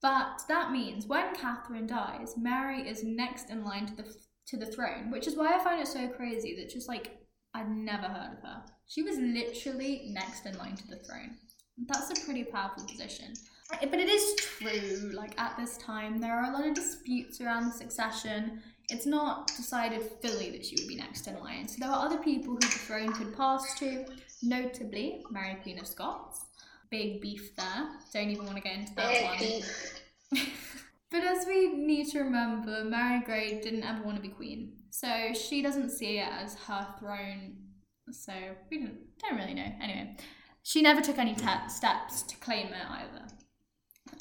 But 0.00 0.42
that 0.46 0.70
means 0.70 1.06
when 1.06 1.34
Catherine 1.34 1.88
dies, 1.88 2.36
Mary 2.36 2.88
is 2.88 3.02
next 3.02 3.50
in 3.50 3.64
line 3.64 3.86
to 3.86 3.96
the 3.96 4.14
to 4.46 4.56
the 4.56 4.66
throne, 4.66 5.10
which 5.10 5.26
is 5.26 5.34
why 5.34 5.52
I 5.52 5.64
find 5.64 5.80
it 5.80 5.88
so 5.88 6.06
crazy 6.06 6.54
that 6.54 6.70
just 6.70 6.88
like 6.88 7.18
I'd 7.54 7.68
never 7.68 8.06
heard 8.06 8.38
of 8.38 8.42
her. 8.44 8.62
She 8.86 9.02
was 9.02 9.18
literally 9.18 10.10
next 10.12 10.46
in 10.46 10.56
line 10.58 10.76
to 10.76 10.86
the 10.86 10.98
throne. 10.98 11.38
That's 11.78 12.10
a 12.10 12.24
pretty 12.24 12.44
powerful 12.44 12.84
position. 12.84 13.34
But 13.70 13.98
it 13.98 14.08
is 14.08 14.34
true, 14.36 15.12
like 15.12 15.38
at 15.40 15.56
this 15.56 15.76
time, 15.78 16.20
there 16.20 16.34
are 16.34 16.50
a 16.50 16.52
lot 16.52 16.66
of 16.66 16.74
disputes 16.74 17.40
around 17.40 17.66
the 17.66 17.72
succession. 17.72 18.62
It's 18.88 19.06
not 19.06 19.48
decided 19.48 20.02
fully 20.22 20.50
that 20.50 20.64
she 20.64 20.76
would 20.78 20.88
be 20.88 20.94
next 20.94 21.26
in 21.26 21.38
line. 21.40 21.66
So 21.66 21.76
there 21.80 21.90
are 21.90 22.06
other 22.06 22.18
people 22.18 22.54
who 22.54 22.60
the 22.60 22.66
throne 22.66 23.12
could 23.12 23.36
pass 23.36 23.78
to, 23.80 24.06
notably 24.42 25.24
Mary 25.30 25.56
Queen 25.62 25.80
of 25.80 25.86
Scots. 25.86 26.44
Big 26.90 27.20
beef 27.20 27.56
there. 27.56 27.88
Don't 28.12 28.30
even 28.30 28.46
want 28.46 28.56
to 28.56 28.62
get 28.62 28.78
into 28.78 28.94
that 28.94 29.24
one. 29.24 30.40
but 31.10 31.24
as 31.24 31.44
we 31.46 31.72
need 31.72 32.08
to 32.10 32.20
remember, 32.20 32.84
Mary 32.84 33.22
Grey 33.24 33.60
didn't 33.60 33.82
ever 33.82 34.04
want 34.04 34.16
to 34.16 34.22
be 34.22 34.28
queen. 34.28 34.74
So 34.90 35.08
she 35.34 35.62
doesn't 35.62 35.90
see 35.90 36.18
it 36.18 36.28
as 36.30 36.54
her 36.54 36.86
throne. 37.00 37.56
So 38.12 38.32
we 38.70 38.78
don't, 38.78 38.98
don't 39.18 39.36
really 39.36 39.54
know. 39.54 39.72
Anyway, 39.82 40.16
she 40.66 40.82
never 40.82 41.00
took 41.00 41.16
any 41.16 41.32
te- 41.32 41.68
steps 41.68 42.22
to 42.22 42.36
claim 42.38 42.66
it 42.66 42.90
either. 42.90 43.22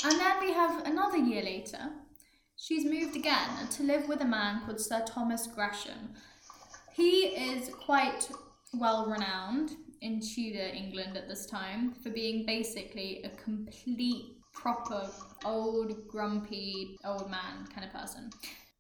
And 0.04 0.20
then 0.20 0.40
we 0.40 0.54
have 0.54 0.86
another 0.86 1.18
year 1.18 1.42
later. 1.42 1.90
She's 2.56 2.86
moved 2.86 3.16
again 3.16 3.68
to 3.72 3.82
live 3.82 4.08
with 4.08 4.22
a 4.22 4.26
man 4.26 4.62
called 4.64 4.80
Sir 4.80 5.04
Thomas 5.08 5.48
Gresham. 5.48 6.14
He 6.94 7.30
is 7.30 7.74
quite 7.74 8.30
well 8.76 9.08
renowned 9.08 9.72
in 10.02 10.22
Tudor 10.22 10.68
England 10.72 11.18
at 11.18 11.28
this 11.28 11.48
time 11.48 11.96
for 12.04 12.12
being 12.12 12.46
basically 12.46 13.24
a 13.24 13.30
complete, 13.44 14.38
proper, 14.54 15.10
old, 15.46 16.08
grumpy, 16.08 16.96
old 17.06 17.28
man 17.32 17.66
kind 17.74 17.88
of 17.88 17.92
person. 17.92 18.30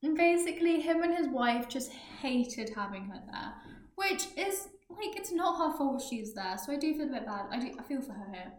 And 0.03 0.15
basically, 0.15 0.81
him 0.81 1.01
and 1.01 1.17
his 1.17 1.29
wife 1.29 1.67
just 1.67 1.91
hated 1.91 2.69
having 2.75 3.05
her 3.05 3.23
there, 3.31 3.53
which 3.95 4.27
is 4.37 4.67
like 4.97 5.15
it's 5.17 5.31
not 5.31 5.57
her 5.57 5.77
fault 5.77 6.01
she's 6.01 6.33
there. 6.33 6.57
So 6.57 6.71
I 6.71 6.77
do 6.77 6.93
feel 6.93 7.09
a 7.09 7.11
bit 7.11 7.25
bad. 7.25 7.45
I 7.51 7.59
do. 7.59 7.71
I 7.79 7.83
feel 7.83 8.01
for 8.01 8.13
her 8.13 8.31
here, 8.31 8.51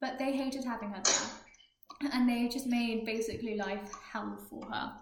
but 0.00 0.18
they 0.18 0.32
hated 0.32 0.64
having 0.64 0.90
her 0.90 1.02
there, 1.04 2.10
and 2.12 2.28
they 2.28 2.48
just 2.48 2.66
made 2.66 3.04
basically 3.04 3.56
life 3.56 3.92
hell 4.12 4.38
for 4.48 4.64
her. 4.70 4.92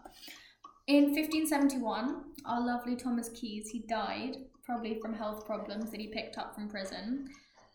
In 0.88 1.06
1571, 1.06 2.22
our 2.44 2.64
lovely 2.64 2.94
Thomas 2.94 3.28
Keys, 3.30 3.68
he 3.68 3.80
died, 3.88 4.36
probably 4.64 5.00
from 5.00 5.14
health 5.14 5.44
problems 5.44 5.90
that 5.90 6.00
he 6.00 6.08
picked 6.08 6.38
up 6.38 6.54
from 6.54 6.68
prison, 6.68 7.28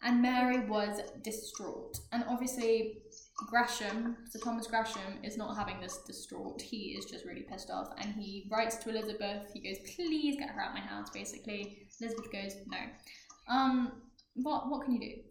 and 0.03 0.21
Mary 0.21 0.65
was 0.65 1.01
distraught. 1.21 1.99
And 2.13 2.23
obviously, 2.29 3.01
Gresham, 3.49 4.15
Sir 4.29 4.39
Thomas 4.39 4.67
Gresham, 4.67 5.19
is 5.23 5.35
not 5.37 5.57
having 5.57 5.81
this 5.81 5.97
distraught. 6.07 6.61
He 6.61 6.95
is 6.97 7.05
just 7.05 7.25
really 7.25 7.41
pissed 7.41 7.69
off, 7.69 7.89
and 7.97 8.13
he 8.13 8.47
writes 8.49 8.77
to 8.77 8.89
Elizabeth. 8.89 9.51
He 9.53 9.59
goes, 9.59 9.79
"Please 9.95 10.37
get 10.37 10.49
her 10.49 10.61
out 10.61 10.69
of 10.69 10.75
my 10.75 10.79
house." 10.79 11.09
Basically, 11.09 11.85
Elizabeth 12.01 12.31
goes, 12.31 12.55
"No." 12.67 12.77
Um, 13.47 13.91
what 14.35 14.69
what 14.69 14.83
can 14.83 14.93
you 14.93 14.99
do? 14.99 15.21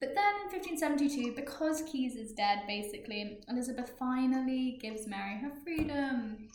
But 0.00 0.14
then 0.14 0.34
in 0.44 0.50
1572, 0.50 1.34
because 1.36 1.82
Keys 1.82 2.16
is 2.16 2.32
dead, 2.32 2.60
basically, 2.66 3.40
Elizabeth 3.48 3.92
finally 3.98 4.78
gives 4.80 5.06
Mary 5.06 5.38
her 5.38 5.52
freedom. 5.62 6.48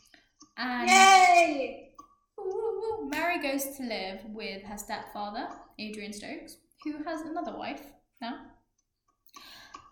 And 0.58 0.90
Yay! 0.90 1.92
Ooh, 2.40 3.08
Mary 3.08 3.40
goes 3.40 3.78
to 3.78 3.84
live 3.84 4.22
with 4.26 4.64
her 4.64 4.78
stepfather, 4.78 5.48
Adrian 5.78 6.12
Stokes, 6.12 6.58
who 6.84 7.04
has 7.04 7.22
another 7.22 7.56
wife 7.56 7.82
now. 8.20 8.40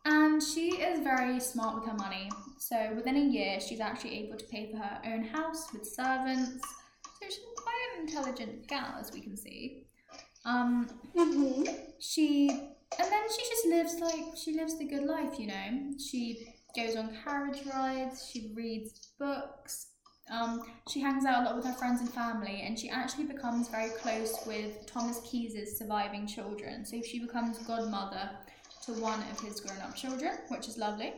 And 0.06 0.42
she 0.42 0.72
is 0.72 1.02
very 1.02 1.40
smart 1.40 1.76
with 1.76 1.86
her 1.86 1.96
money. 1.96 2.30
So 2.58 2.92
within 2.96 3.16
a 3.16 3.20
year, 3.20 3.60
she's 3.60 3.80
actually 3.80 4.26
able 4.26 4.38
to 4.38 4.46
pay 4.46 4.72
for 4.72 4.78
her 4.78 5.00
own 5.06 5.24
house 5.24 5.72
with 5.72 5.86
servants. 5.86 6.60
So 8.02 8.10
she's 8.10 8.16
quite 8.16 8.34
an 8.34 8.42
intelligent 8.42 8.68
gal, 8.68 8.96
as 9.00 9.12
we 9.12 9.22
can 9.22 9.38
see. 9.38 9.86
Um, 10.46 10.90
Mm-hmm. 11.16 11.64
she 12.00 12.50
and 12.50 13.12
then 13.12 13.24
she 13.30 13.50
just 13.50 13.66
lives 13.68 14.00
like 14.00 14.36
she 14.36 14.54
lives 14.56 14.78
the 14.78 14.86
good 14.86 15.04
life, 15.04 15.40
you 15.40 15.48
know. 15.48 15.94
She 16.00 16.48
goes 16.76 16.96
on 16.96 17.16
carriage 17.24 17.66
rides, 17.66 18.30
she 18.32 18.52
reads 18.56 19.10
books, 19.20 19.88
um, 20.32 20.64
she 20.90 21.02
hangs 21.02 21.26
out 21.26 21.42
a 21.44 21.46
lot 21.46 21.56
with 21.56 21.66
her 21.66 21.74
friends 21.74 22.02
and 22.02 22.10
family, 22.10 22.64
and 22.66 22.78
she 22.80 22.90
actually 22.90 23.26
becomes 23.26 23.68
very 23.70 23.90
close 23.92 24.38
with 24.46 24.86
Thomas 24.86 25.22
Keyes's 25.26 25.78
surviving 25.78 26.28
children. 26.28 26.86
So 26.86 27.02
she 27.02 27.20
becomes 27.20 27.60
godmother 27.60 28.30
to 28.86 28.94
one 28.94 29.20
of 29.32 29.40
his 29.42 29.60
grown-up 29.62 29.96
children, 29.96 30.38
which 30.50 30.68
is 30.68 30.78
lovely. 30.78 31.14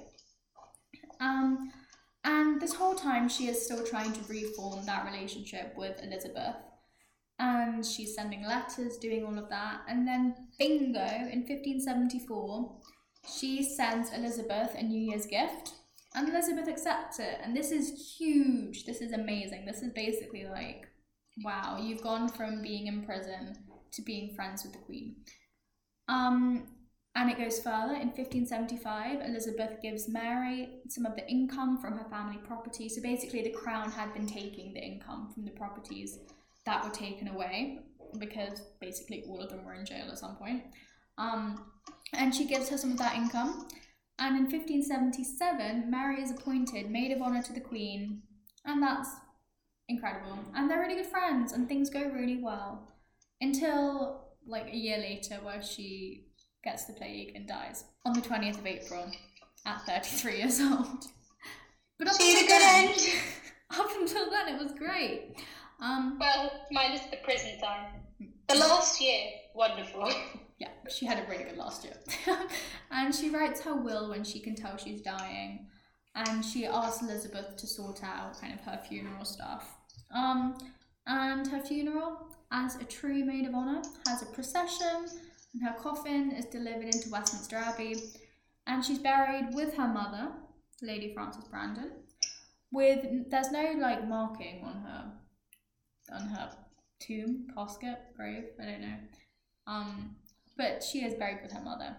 Um, 1.19 1.71
and 2.23 2.61
this 2.61 2.73
whole 2.73 2.95
time, 2.95 3.29
she 3.29 3.47
is 3.47 3.63
still 3.63 3.83
trying 3.85 4.13
to 4.13 4.21
reform 4.27 4.85
that 4.85 5.05
relationship 5.05 5.73
with 5.77 6.01
Elizabeth. 6.03 6.55
And 7.37 7.85
she's 7.85 8.15
sending 8.15 8.45
letters, 8.45 8.97
doing 8.97 9.25
all 9.25 9.37
of 9.37 9.49
that. 9.49 9.81
And 9.89 10.07
then, 10.07 10.35
bingo, 10.57 10.99
in 10.99 11.43
1574, 11.47 12.77
she 13.27 13.63
sends 13.63 14.13
Elizabeth 14.13 14.73
a 14.75 14.83
New 14.83 15.01
Year's 15.01 15.25
gift. 15.25 15.73
And 16.13 16.29
Elizabeth 16.29 16.69
accepts 16.69 17.19
it. 17.19 17.39
And 17.43 17.55
this 17.55 17.71
is 17.71 18.15
huge. 18.17 18.85
This 18.85 19.01
is 19.01 19.11
amazing. 19.11 19.65
This 19.65 19.81
is 19.81 19.91
basically 19.91 20.45
like, 20.45 20.87
wow, 21.43 21.77
you've 21.81 22.01
gone 22.01 22.29
from 22.29 22.61
being 22.61 22.87
in 22.87 23.03
prison 23.03 23.57
to 23.91 24.01
being 24.01 24.33
friends 24.33 24.63
with 24.63 24.71
the 24.71 24.79
Queen. 24.79 25.17
Um, 26.07 26.67
and 27.15 27.29
it 27.29 27.37
goes 27.37 27.59
further. 27.59 27.93
In 27.93 28.09
1575, 28.09 29.21
Elizabeth 29.21 29.81
gives 29.81 30.09
Mary 30.09 30.81
some 30.89 31.05
of 31.05 31.15
the 31.15 31.27
income 31.29 31.77
from 31.79 31.97
her 31.97 32.09
family 32.09 32.37
property. 32.45 32.89
So 32.89 33.01
basically, 33.01 33.41
the 33.41 33.51
crown 33.51 33.91
had 33.91 34.13
been 34.13 34.27
taking 34.27 34.73
the 34.73 34.81
income 34.81 35.31
from 35.33 35.45
the 35.45 35.51
properties 35.51 36.19
that 36.65 36.83
were 36.83 36.91
taken 36.91 37.27
away 37.27 37.79
because 38.19 38.61
basically 38.79 39.23
all 39.27 39.41
of 39.41 39.49
them 39.49 39.65
were 39.65 39.73
in 39.73 39.85
jail 39.85 40.07
at 40.09 40.17
some 40.17 40.35
point. 40.35 40.63
Um, 41.17 41.65
and 42.13 42.33
she 42.33 42.45
gives 42.45 42.69
her 42.69 42.77
some 42.77 42.91
of 42.91 42.97
that 42.97 43.15
income. 43.15 43.67
And 44.19 44.37
in 44.37 44.43
1577, 44.43 45.89
Mary 45.89 46.21
is 46.21 46.31
appointed 46.31 46.89
maid 46.89 47.11
of 47.11 47.21
honour 47.21 47.41
to 47.43 47.53
the 47.53 47.59
Queen, 47.59 48.21
and 48.65 48.81
that's 48.81 49.09
incredible. 49.89 50.39
And 50.55 50.69
they're 50.69 50.79
really 50.79 50.95
good 50.95 51.07
friends, 51.07 51.51
and 51.51 51.67
things 51.67 51.89
go 51.89 52.03
really 52.09 52.41
well 52.41 52.93
until 53.41 54.29
like 54.47 54.67
a 54.67 54.75
year 54.75 54.97
later, 54.97 55.35
where 55.43 55.61
she 55.61 56.27
gets 56.63 56.85
the 56.85 56.93
plague 56.93 57.33
and 57.35 57.47
dies 57.47 57.83
on 58.05 58.13
the 58.13 58.21
20th 58.21 58.59
of 58.59 58.65
April 58.65 59.11
at 59.65 59.81
33 59.85 60.37
years 60.37 60.61
old. 60.61 61.05
But 61.97 62.07
up 62.07 62.17
the 62.17 62.23
until 62.23 62.47
good 62.47 62.61
then, 62.61 62.87
end. 62.89 62.99
up 63.79 63.87
until 63.99 64.29
then, 64.29 64.55
it 64.55 64.61
was 64.61 64.71
great. 64.73 65.35
Um, 65.81 66.17
Well, 66.19 66.51
minus 66.71 67.01
the 67.07 67.17
prison 67.17 67.59
time. 67.59 68.01
The 68.47 68.55
last 68.55 69.01
year, 69.01 69.21
wonderful. 69.53 70.11
yeah, 70.59 70.69
she 70.89 71.05
had 71.05 71.19
a 71.19 71.29
really 71.29 71.43
good 71.43 71.57
last 71.57 71.83
year. 71.83 71.95
and 72.91 73.13
she 73.13 73.29
writes 73.29 73.61
her 73.61 73.75
will 73.75 74.09
when 74.09 74.23
she 74.23 74.39
can 74.39 74.55
tell 74.55 74.77
she's 74.77 75.01
dying. 75.01 75.67
And 76.15 76.45
she 76.45 76.65
asks 76.65 77.01
Elizabeth 77.01 77.57
to 77.57 77.67
sort 77.67 78.03
out 78.03 78.39
kind 78.39 78.53
of 78.53 78.61
her 78.61 78.79
funeral 78.87 79.25
stuff. 79.25 79.75
Um, 80.13 80.57
and 81.07 81.45
her 81.47 81.59
funeral, 81.59 82.17
as 82.51 82.77
a 82.77 82.85
true 82.85 83.25
maid 83.25 83.47
of 83.47 83.53
honour, 83.53 83.81
has 84.07 84.21
a 84.21 84.27
procession, 84.27 85.07
and 85.53 85.63
her 85.63 85.75
coffin 85.77 86.31
is 86.31 86.45
delivered 86.45 86.85
into 86.85 87.09
Westminster 87.09 87.57
Abbey. 87.57 87.95
And 88.67 88.83
she's 88.83 88.99
buried 88.99 89.53
with 89.53 89.75
her 89.75 89.87
mother, 89.87 90.31
Lady 90.81 91.13
Frances 91.13 91.43
Brandon. 91.45 91.91
With 92.71 93.29
there's 93.29 93.51
no 93.51 93.75
like 93.77 94.07
marking 94.07 94.63
on 94.63 94.81
her 94.81 95.11
on 96.11 96.27
her 96.27 96.51
tomb, 96.99 97.47
casket, 97.55 97.99
grave, 98.15 98.45
I 98.61 98.65
don't 98.65 98.81
know. 98.81 98.97
Um, 99.67 100.15
but 100.57 100.83
she 100.83 100.99
is 100.99 101.15
buried 101.15 101.39
with 101.41 101.51
her 101.51 101.61
mother. 101.61 101.95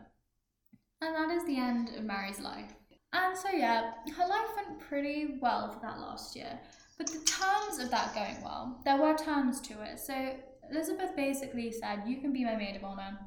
And 1.00 1.14
that 1.14 1.34
is 1.34 1.44
the 1.46 1.58
end 1.58 1.90
of 1.96 2.04
Mary's 2.04 2.40
life. 2.40 2.72
And 3.12 3.36
so, 3.36 3.50
yeah, 3.50 3.92
her 4.16 4.26
life 4.26 4.48
went 4.56 4.80
pretty 4.80 5.38
well 5.40 5.72
for 5.72 5.80
that 5.80 6.00
last 6.00 6.34
year. 6.34 6.58
But 6.98 7.08
the 7.08 7.24
terms 7.24 7.78
of 7.78 7.90
that 7.90 8.14
going 8.14 8.42
well, 8.42 8.80
there 8.84 8.96
were 8.96 9.16
terms 9.16 9.60
to 9.62 9.82
it. 9.82 9.98
So 9.98 10.36
Elizabeth 10.70 11.14
basically 11.14 11.70
said, 11.70 12.02
You 12.06 12.20
can 12.20 12.32
be 12.32 12.44
my 12.44 12.56
maid 12.56 12.76
of 12.76 12.84
honour, 12.84 13.18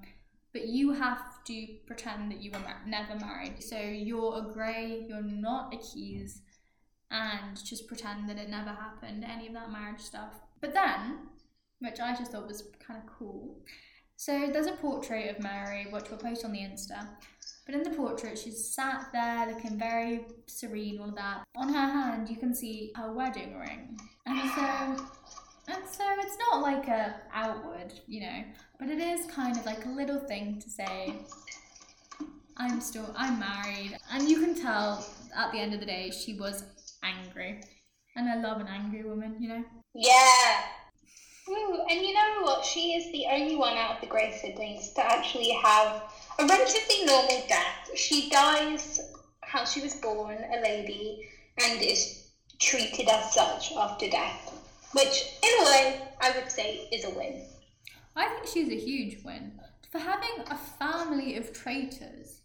but 0.53 0.67
you 0.67 0.93
have 0.93 1.43
to 1.45 1.67
pretend 1.85 2.31
that 2.31 2.41
you 2.41 2.51
were 2.51 2.59
mar- 2.59 2.81
never 2.87 3.15
married. 3.15 3.61
So 3.61 3.79
you're 3.79 4.39
a 4.39 4.53
Grey, 4.53 5.05
you're 5.07 5.21
not 5.21 5.73
a 5.73 5.77
Keys, 5.77 6.41
and 7.11 7.63
just 7.63 7.87
pretend 7.87 8.27
that 8.29 8.37
it 8.37 8.49
never 8.49 8.71
happened, 8.71 9.23
any 9.23 9.47
of 9.47 9.53
that 9.53 9.71
marriage 9.71 10.01
stuff. 10.01 10.33
But 10.61 10.73
then, 10.73 11.19
which 11.79 11.99
I 11.99 12.15
just 12.15 12.31
thought 12.31 12.47
was 12.47 12.63
kind 12.85 12.99
of 12.99 13.05
cool, 13.11 13.57
so 14.15 14.49
there's 14.51 14.67
a 14.67 14.73
portrait 14.73 15.33
of 15.35 15.41
Mary, 15.41 15.87
which 15.91 16.09
we'll 16.09 16.19
post 16.19 16.43
on 16.43 16.51
the 16.51 16.59
Insta. 16.59 17.07
But 17.65 17.75
in 17.75 17.83
the 17.83 17.91
portrait, 17.91 18.37
she's 18.37 18.73
sat 18.73 19.09
there 19.13 19.47
looking 19.47 19.77
very 19.79 20.25
serene, 20.47 20.99
all 20.99 21.11
that. 21.15 21.43
On 21.55 21.71
her 21.71 21.87
hand, 21.87 22.29
you 22.29 22.35
can 22.35 22.53
see 22.53 22.91
her 22.95 23.13
wedding 23.13 23.57
ring. 23.57 23.97
And 24.25 24.51
so, 24.51 25.05
And 25.69 25.83
so 25.87 26.03
it's 26.17 26.37
not 26.49 26.61
like 26.61 26.87
a 26.87 27.15
outward, 27.31 27.93
you 28.07 28.21
know, 28.21 28.43
but 28.79 28.89
it 28.89 28.97
is 28.97 29.27
kind 29.27 29.55
of 29.55 29.65
like 29.67 29.85
a 29.85 29.89
little 29.89 30.19
thing 30.19 30.59
to 30.59 30.69
say. 30.69 31.13
I'm 32.57 32.81
still 32.81 33.13
I'm 33.15 33.39
married, 33.39 33.97
and 34.11 34.27
you 34.27 34.39
can 34.39 34.55
tell 34.55 35.05
at 35.35 35.51
the 35.51 35.59
end 35.59 35.73
of 35.75 35.79
the 35.79 35.85
day 35.85 36.11
she 36.11 36.33
was 36.33 36.63
angry, 37.03 37.61
and 38.15 38.27
I 38.27 38.41
love 38.41 38.59
an 38.59 38.67
angry 38.67 39.03
woman, 39.03 39.37
you 39.39 39.49
know. 39.49 39.63
Yeah. 39.93 40.61
Ooh, 41.49 41.79
and 41.89 42.01
you 42.01 42.13
know 42.13 42.41
what? 42.41 42.63
She 42.63 42.93
is 42.93 43.11
the 43.11 43.25
only 43.31 43.55
one 43.55 43.75
out 43.77 43.95
of 43.95 44.01
the 44.01 44.07
Grey 44.07 44.31
siblings 44.31 44.89
to 44.93 45.03
actually 45.03 45.51
have 45.51 46.03
a 46.37 46.45
relatively 46.45 47.05
normal 47.05 47.43
death. 47.47 47.89
She 47.95 48.29
dies 48.29 48.99
how 49.41 49.65
she 49.65 49.81
was 49.81 49.95
born, 49.95 50.37
a 50.37 50.61
lady, 50.61 51.27
and 51.57 51.81
is 51.81 52.27
treated 52.59 53.07
as 53.09 53.33
such 53.33 53.71
after 53.71 54.09
death, 54.09 54.53
which, 54.93 55.33
in 55.41 55.49
a 55.61 55.65
way, 55.65 56.01
I 56.21 56.31
would 56.31 56.51
say 56.51 56.87
is 56.91 57.05
a 57.05 57.09
win. 57.09 57.45
I 58.15 58.27
think 58.27 58.47
she's 58.47 58.69
a 58.69 58.85
huge 58.85 59.23
win 59.23 59.59
for 59.91 59.97
having 59.97 60.45
a 60.51 60.57
family 60.57 61.37
of 61.37 61.51
traitors 61.51 62.41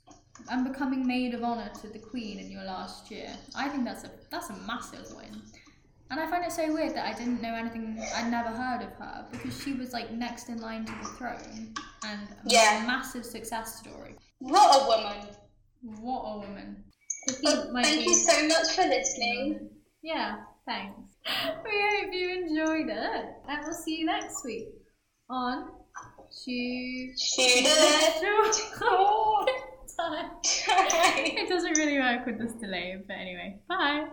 and 0.51 0.67
becoming 0.67 1.07
maid 1.07 1.35
of 1.35 1.43
honor 1.43 1.71
to 1.83 1.89
the 1.89 1.99
queen 1.99 2.39
in 2.39 2.51
your 2.51 2.65
last 2.65 3.11
year. 3.11 3.29
I 3.55 3.69
think 3.69 3.85
that's 3.85 4.05
a 4.05 4.11
that's 4.31 4.51
a 4.51 4.57
massive 4.67 5.13
win. 5.15 5.43
And 6.11 6.21
I 6.21 6.31
find 6.31 6.45
it 6.45 6.53
so 6.53 6.73
weird 6.73 6.95
that 6.95 7.07
I 7.07 7.19
didn't 7.19 7.43
know 7.43 7.55
anything. 7.55 7.99
I'd 8.15 8.31
never 8.31 8.51
heard 8.51 8.83
of 8.83 8.93
her 8.99 9.27
because 9.33 9.61
she 9.63 9.73
was 9.73 9.93
like 9.93 10.13
next 10.13 10.49
in 10.49 10.61
line 10.61 10.85
to 10.85 10.93
the 10.93 11.09
throne 11.17 11.75
and 12.07 12.21
Yeah. 12.47 12.85
a 12.85 12.87
massive 12.87 13.25
success 13.25 13.79
story. 13.81 14.17
What 14.39 14.83
a 14.83 14.87
woman. 14.87 15.27
What 16.01 16.23
a 16.23 16.39
woman! 16.41 16.85
Oh, 17.47 17.71
well, 17.73 17.83
thank 17.83 18.01
be- 18.05 18.11
you 18.11 18.15
so 18.15 18.47
much 18.49 18.69
for 18.75 18.83
listening. 18.83 19.71
Yeah, 20.03 20.37
thanks. 20.67 20.99
We 21.65 21.71
hope 21.73 22.13
you 22.13 22.31
enjoyed 22.31 22.89
it, 22.91 23.25
and 23.49 23.59
we'll 23.65 23.73
see 23.75 23.97
you 23.99 24.07
next 24.07 24.45
week 24.45 24.69
on 25.31 25.71
Shoot. 26.45 27.19
Shoot 27.19 27.65
It 30.47 31.49
doesn't 31.49 31.79
really 31.79 31.99
work 31.99 32.27
with 32.27 32.39
this 32.39 32.53
delay, 32.55 32.97
but 33.07 33.15
anyway, 33.15 33.59
bye. 33.69 34.07